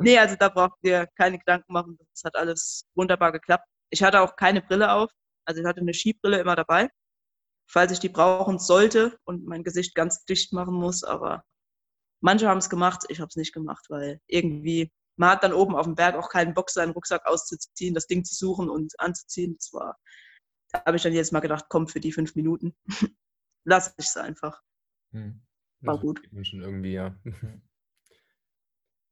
[0.00, 1.96] nee, also da braucht ihr keine Gedanken machen.
[2.10, 3.64] Das hat alles wunderbar geklappt.
[3.90, 5.08] Ich hatte auch keine Brille auf.
[5.44, 6.88] Also ich hatte eine Skibrille immer dabei.
[7.70, 11.04] falls ich die brauchen sollte und mein Gesicht ganz dicht machen muss.
[11.04, 11.44] Aber
[12.20, 15.74] manche haben es gemacht, ich habe es nicht gemacht, weil irgendwie, man hat dann oben
[15.74, 19.56] auf dem Berg auch keinen Bock, seinen Rucksack auszuziehen, das Ding zu suchen und anzuziehen.
[19.56, 19.98] Das war,
[20.72, 22.76] da habe ich dann jetzt mal gedacht, komm, für die fünf Minuten,
[23.64, 24.60] lass ich es einfach.
[25.12, 25.42] Hm.
[25.80, 26.22] War Das gut.
[26.42, 27.14] Schon irgendwie, ja.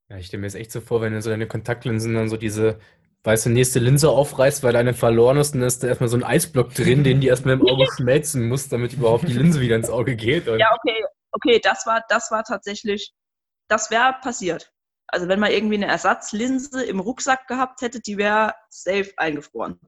[0.09, 2.37] Ja, ich stelle mir jetzt echt so vor, wenn du so deine Kontaktlinsen dann so
[2.37, 2.79] diese,
[3.25, 6.23] weißt du, nächste Linse aufreißt, weil deine verloren ist, dann ist da erstmal so ein
[6.23, 9.91] Eisblock drin, den die erstmal im Auge schmelzen muss, damit überhaupt die Linse wieder ins
[9.91, 10.47] Auge geht.
[10.47, 11.05] Ja, okay,
[11.37, 13.13] okay, das war, das war tatsächlich,
[13.69, 14.73] das wäre passiert.
[15.09, 19.79] Also wenn man irgendwie eine Ersatzlinse im Rucksack gehabt hätte, die wäre safe eingefroren.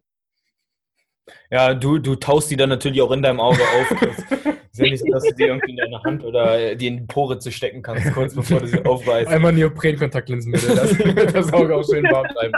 [1.50, 3.88] Ja, du, du taust die dann natürlich auch in deinem Auge auf.
[4.00, 4.30] Das ist
[4.78, 7.38] ja nicht so, dass du die irgendwie in deine Hand oder die in die Pore
[7.38, 9.28] zu stecken kannst, kurz bevor du sie aufreißt.
[9.28, 10.96] Einmal Neopren-Kontaktlinsen bitte, das,
[11.32, 12.52] das Auge auch schön warm bleiben.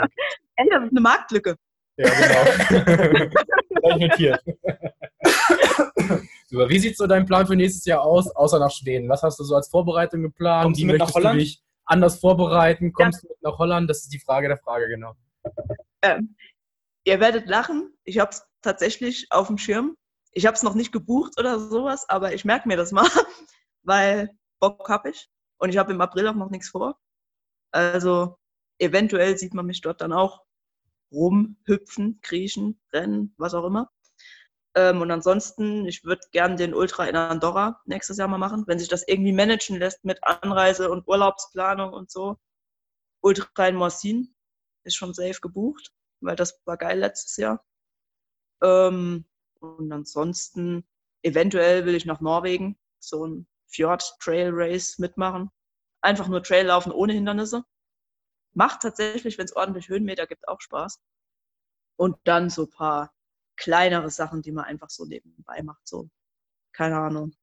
[0.55, 1.55] Ey, das ist eine Marktlücke.
[1.97, 3.29] Ja, genau.
[3.81, 4.41] Gleich notiert.
[6.51, 6.69] Super.
[6.69, 9.07] Wie sieht so dein Plan für nächstes Jahr aus, außer nach Schweden?
[9.07, 10.65] Was hast du so als Vorbereitung geplant?
[10.65, 11.39] Kommst du Wie mit nach möchtest Holland?
[11.39, 12.91] du dich anders vorbereiten?
[12.91, 13.89] Kommst du mit nach Holland?
[13.89, 15.15] Das ist die Frage der Frage, genau.
[16.01, 16.35] Ähm,
[17.05, 19.95] ihr werdet lachen, ich habe es tatsächlich auf dem Schirm.
[20.33, 23.07] Ich habe es noch nicht gebucht oder sowas, aber ich merke mir das mal,
[23.83, 24.29] weil
[24.59, 25.29] Bock habe ich.
[25.57, 26.99] Und ich habe im April auch noch nichts vor.
[27.71, 28.37] Also
[28.77, 30.41] eventuell sieht man mich dort dann auch
[31.13, 33.89] rumhüpfen, kriechen, rennen, was auch immer.
[34.75, 38.79] Ähm, und ansonsten, ich würde gern den Ultra in Andorra nächstes Jahr mal machen, wenn
[38.79, 42.37] sich das irgendwie managen lässt mit Anreise und Urlaubsplanung und so.
[43.21, 44.33] Ultra in Morsin
[44.83, 45.91] ist schon safe gebucht,
[46.21, 47.63] weil das war geil letztes Jahr.
[48.63, 49.25] Ähm,
[49.59, 50.87] und ansonsten,
[51.23, 55.51] eventuell will ich nach Norwegen so ein Fjord Trail Race mitmachen.
[56.01, 57.63] Einfach nur Trail laufen ohne Hindernisse.
[58.53, 60.99] Macht tatsächlich, wenn es ordentlich Höhenmeter gibt, auch Spaß.
[61.97, 63.13] Und dann so ein paar
[63.61, 65.87] kleinere Sachen, die man einfach so nebenbei macht.
[65.87, 66.09] So,
[66.73, 67.33] keine Ahnung.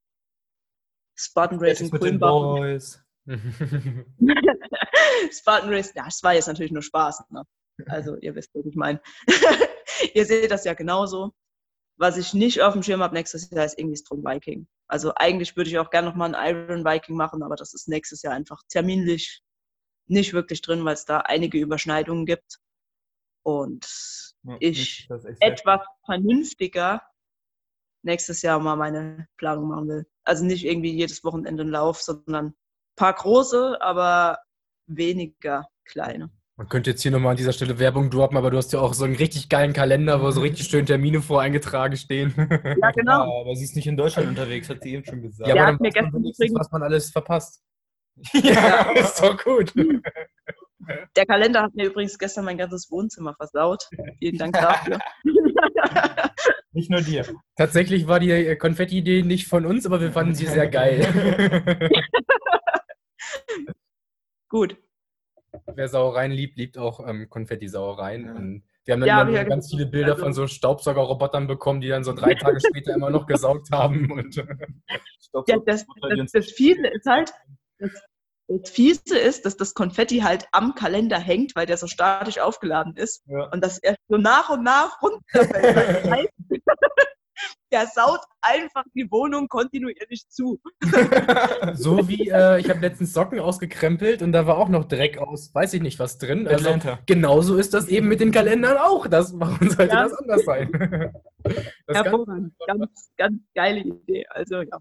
[1.14, 2.30] Spartan Race in Kulmbach.
[2.30, 3.00] Boys.
[5.32, 7.24] Spartan Race, ja, das war jetzt natürlich nur Spaß.
[7.30, 7.44] Ne?
[7.86, 9.00] Also, ihr wisst, was ich meine.
[10.14, 11.32] ihr seht das ja genauso.
[11.96, 14.68] Was ich nicht auf dem Schirm habe nächstes Jahr ist irgendwie Strong Viking.
[14.86, 18.22] Also eigentlich würde ich auch gerne nochmal einen Iron Viking machen, aber das ist nächstes
[18.22, 19.42] Jahr einfach terminlich
[20.06, 22.60] nicht wirklich drin, weil es da einige Überschneidungen gibt.
[23.48, 23.86] Und
[24.60, 27.00] ich Das ist echt sehr- etwas vernünftiger
[28.02, 30.06] nächstes Jahr mal meine Planung machen will.
[30.24, 32.54] Also nicht irgendwie jedes Wochenende einen Lauf, sondern ein
[32.96, 34.38] paar große, aber
[34.86, 36.30] weniger kleine.
[36.56, 38.92] Man könnte jetzt hier nochmal an dieser Stelle Werbung droppen, aber du hast ja auch
[38.92, 42.34] so einen richtig geilen Kalender, wo so richtig schön Termine voreingetragen stehen.
[42.36, 43.40] Ja, Ja, genau.
[43.40, 45.48] aber sie ist nicht in Deutschland unterwegs, hat sie eben schon gesagt.
[45.48, 47.62] Ja, Der aber hat dann mir gestern was man alles verpasst.
[48.34, 48.90] Ja.
[48.92, 49.72] ist doch gut.
[51.16, 53.88] Der Kalender hat mir übrigens gestern mein ganzes Wohnzimmer versaut.
[54.18, 54.98] Vielen Dank dafür.
[56.72, 57.24] Nicht nur dir.
[57.56, 61.00] Tatsächlich war die äh, Konfetti-Idee nicht von uns, aber wir fanden sie sehr geil.
[64.48, 64.76] Gut.
[65.74, 68.24] Wer Sauereien liebt, liebt auch ähm, Konfetti-Sauereien.
[68.26, 68.32] Ja.
[68.34, 71.80] Und wir haben dann Ja, immer hab ganz viele Bilder Also- von so Staubsaugerrobotern bekommen,
[71.80, 74.10] die dann so drei Tage später immer noch gesaugt haben.
[74.12, 77.32] Und, Ja, das, uns- das, das Fiese ist halt,
[77.78, 77.90] das,
[78.48, 82.96] das Fiese ist, dass das Konfetti halt am Kalender hängt, weil der so statisch aufgeladen
[82.96, 83.22] ist.
[83.26, 83.48] Ja.
[83.52, 86.30] Und dass er so nach und nach runterfällt.
[87.70, 90.58] Der saut einfach die Wohnung kontinuierlich zu.
[91.74, 95.54] so wie, äh, ich habe letztens Socken ausgekrempelt und da war auch noch Dreck aus,
[95.54, 96.48] weiß ich nicht was drin.
[96.48, 96.98] Also, Atlanta.
[97.06, 99.06] genauso ist das eben mit den Kalendern auch.
[99.06, 100.04] Das, warum sollte Ja.
[100.04, 101.12] das anders sein?
[101.86, 102.52] Das Hervorragend.
[102.66, 104.26] Ganz, ganz geile Idee.
[104.28, 104.78] Also ja.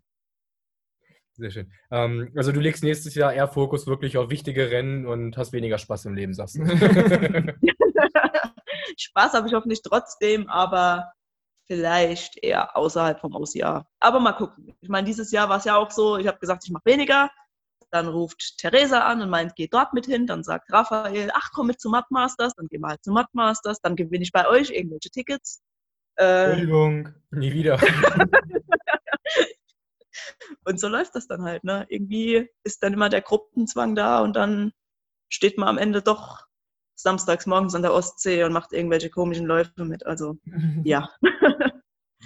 [1.38, 1.72] Sehr schön.
[1.92, 5.78] Ähm, also du legst nächstes Jahr eher Fokus wirklich auf wichtige Rennen und hast weniger
[5.78, 6.66] Spaß im Leben, sagst du.
[8.98, 11.12] Spaß habe ich hoffentlich trotzdem, aber
[11.68, 13.86] vielleicht eher außerhalb vom OCR.
[14.00, 14.76] Aber mal gucken.
[14.82, 17.30] Ich meine, dieses Jahr war es ja auch so, ich habe gesagt, ich mache weniger.
[17.92, 20.28] Dann ruft Theresa an und meint, geh dort mit hin.
[20.28, 22.54] Dann sagt Raphael, ach, komm mit zu Mud Masters.
[22.56, 23.80] Dann gehen wir halt zu Mud Masters.
[23.82, 25.62] Dann gewinne ich bei euch irgendwelche Tickets.
[26.16, 27.14] Äh, Entschuldigung.
[27.32, 27.80] Nie wieder.
[30.66, 31.64] und so läuft das dann halt.
[31.64, 31.86] Ne?
[31.90, 34.72] Irgendwie ist dann immer der Gruppenzwang da und dann
[35.30, 36.48] steht man am Ende doch
[36.96, 40.06] samstags morgens an der Ostsee und macht irgendwelche komischen Läufe mit.
[40.06, 40.38] Also
[40.84, 41.10] ja.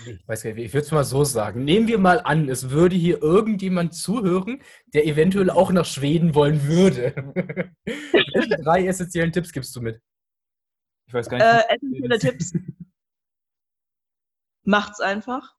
[0.06, 1.64] Ich weiß gar nicht, ich würde es mal so sagen.
[1.64, 4.62] Nehmen wir mal an, es würde hier irgendjemand zuhören,
[4.94, 7.14] der eventuell auch nach Schweden wollen würde.
[7.86, 10.02] Welche drei essentiellen Tipps gibst du mit?
[11.08, 11.46] Ich weiß gar nicht.
[11.46, 12.54] Äh, essentielle Tipps.
[14.64, 15.56] Macht's einfach.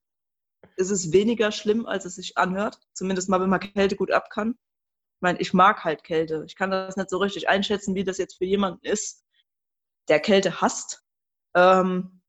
[0.77, 2.79] Es ist weniger schlimm, als es sich anhört.
[2.93, 4.51] Zumindest mal, wenn man Kälte gut ab kann.
[4.51, 6.45] Ich meine, ich mag halt Kälte.
[6.47, 9.25] Ich kann das nicht so richtig einschätzen, wie das jetzt für jemanden ist,
[10.09, 11.05] der Kälte hasst.
[11.55, 12.23] Ähm,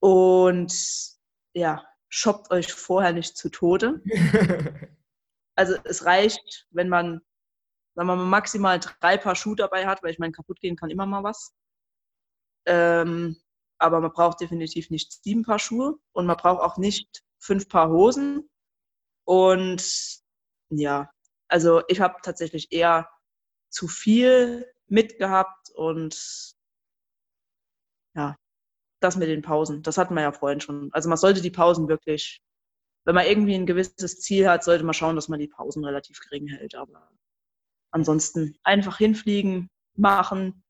[0.00, 0.72] und
[1.54, 4.02] ja, shoppt euch vorher nicht zu Tode.
[5.56, 7.20] Also es reicht, wenn man,
[7.94, 10.90] sagen wir mal, maximal drei Paar Schuhe dabei hat, weil ich meine, kaputt gehen kann
[10.90, 11.54] immer mal was.
[12.66, 13.36] Ähm,
[13.78, 17.90] aber man braucht definitiv nicht sieben Paar Schuhe und man braucht auch nicht fünf Paar
[17.90, 18.48] Hosen.
[19.24, 20.22] Und
[20.70, 21.10] ja,
[21.48, 23.08] also ich habe tatsächlich eher
[23.70, 26.54] zu viel mitgehabt und
[28.14, 28.36] ja,
[29.00, 30.90] das mit den Pausen, das hatten wir ja vorhin schon.
[30.92, 32.40] Also man sollte die Pausen wirklich,
[33.04, 36.20] wenn man irgendwie ein gewisses Ziel hat, sollte man schauen, dass man die Pausen relativ
[36.20, 36.74] gering hält.
[36.74, 37.10] Aber
[37.90, 40.64] ansonsten einfach hinfliegen, machen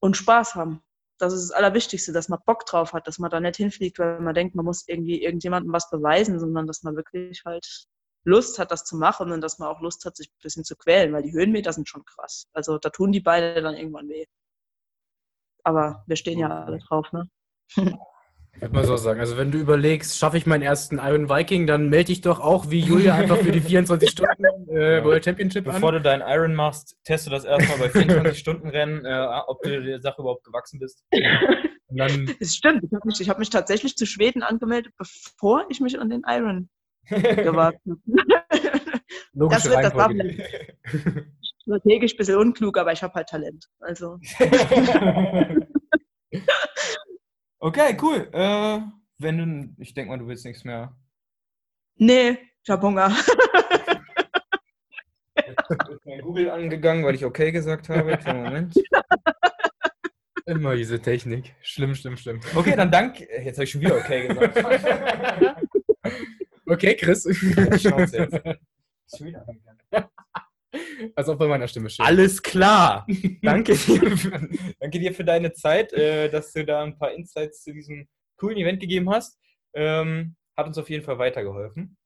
[0.00, 0.82] und Spaß haben.
[1.18, 4.20] Das ist das Allerwichtigste, dass man Bock drauf hat, dass man da nicht hinfliegt, weil
[4.20, 7.88] man denkt, man muss irgendwie irgendjemandem was beweisen, sondern dass man wirklich halt
[8.24, 10.76] Lust hat, das zu machen und dass man auch Lust hat, sich ein bisschen zu
[10.76, 12.46] quälen, weil die Höhenmeter sind schon krass.
[12.52, 14.26] Also da tun die Beine dann irgendwann weh.
[15.64, 17.28] Aber wir stehen ja alle drauf, ne?
[18.58, 21.68] Ich würde mal so sagen, also wenn du überlegst, schaffe ich meinen ersten Iron Viking,
[21.68, 25.64] dann melde dich doch auch wie Julia einfach für die 24 Stunden äh, World Championship
[25.64, 25.94] Bevor an.
[25.94, 30.00] du deinen Iron machst, teste das erstmal bei 24 Stunden Rennen, äh, ob du der
[30.00, 31.04] Sache überhaupt gewachsen bist.
[31.12, 35.64] Und dann, Es stimmt, ich habe mich, ich hab mich tatsächlich zu Schweden angemeldet, bevor
[35.68, 36.68] ich mich an den Iron
[37.08, 38.00] gewagt habe.
[39.34, 40.44] Das wird das Reihenfolge.
[41.62, 43.66] Strategisch ein bisschen unklug, aber ich habe halt Talent.
[43.78, 44.18] Also,
[47.58, 48.28] okay, cool.
[48.32, 48.80] Äh,
[49.18, 50.96] wenn du, ich denke mal, du willst nichts mehr.
[51.96, 53.14] nee, ich habe Hunger.
[55.36, 58.16] ist mein Google angegangen, weil ich okay gesagt habe.
[58.16, 58.74] Kleinen Moment.
[60.46, 61.54] Immer diese Technik.
[61.60, 62.40] Schlimm, schlimm, schlimm.
[62.54, 63.20] Okay, dann dank.
[63.20, 64.64] Jetzt habe ich schon wieder okay gesagt.
[66.66, 67.22] Okay, Chris.
[67.80, 68.40] Schnauze jetzt.
[69.16, 69.46] Schon wieder
[71.14, 72.04] Also auch bei meiner Stimme steht.
[72.04, 73.06] Alles klar.
[73.42, 74.30] Danke dir, für,
[74.80, 78.06] danke dir für deine Zeit, äh, dass du da ein paar Insights zu diesem
[78.36, 79.38] coolen Event gegeben hast.
[79.74, 81.96] Ähm, hat uns auf jeden Fall weitergeholfen.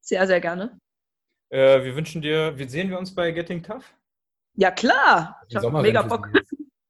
[0.00, 0.78] Sehr, sehr gerne.
[1.50, 3.94] Äh, wir wünschen dir, wie sehen wir uns bei Getting Tough?
[4.56, 5.40] Ja, klar.
[5.48, 6.28] Ich habe mega Bock.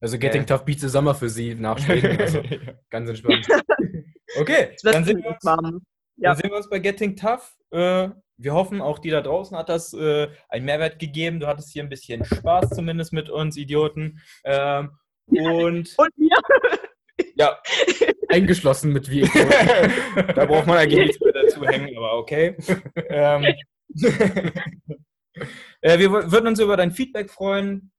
[0.00, 0.56] Also Getting Ja.
[0.56, 2.18] Tough beats the Summer für sie nach Schweden.
[2.20, 2.42] Also
[2.90, 3.46] ganz entspannt.
[4.38, 7.56] okay, dann sehen, wir uns, dann sehen wir uns bei Getting Tough.
[7.70, 11.40] Äh, wir hoffen, auch die da draußen hat das äh, einen Mehrwert gegeben.
[11.40, 14.20] Du hattest hier ein bisschen Spaß zumindest mit uns Idioten.
[14.44, 14.90] Ähm,
[15.26, 16.36] und Und mir?
[17.36, 17.58] ja,
[18.28, 19.20] Eingeschlossen mit wie.
[20.34, 22.56] da braucht man eigentlich nichts mehr dazu hängen, aber okay.
[23.08, 23.44] Ähm,
[25.80, 27.90] äh, wir wür- würden uns über dein Feedback freuen.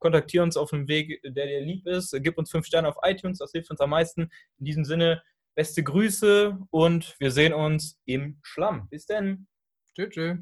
[0.00, 2.14] Kontaktiere uns auf einem Weg, der dir lieb ist.
[2.20, 4.30] Gib uns fünf Sterne auf iTunes, das hilft uns am meisten.
[4.58, 5.22] In diesem Sinne,
[5.56, 8.88] beste Grüße und wir sehen uns im Schlamm.
[8.90, 9.48] Bis dann.
[9.96, 10.38] Tschüss.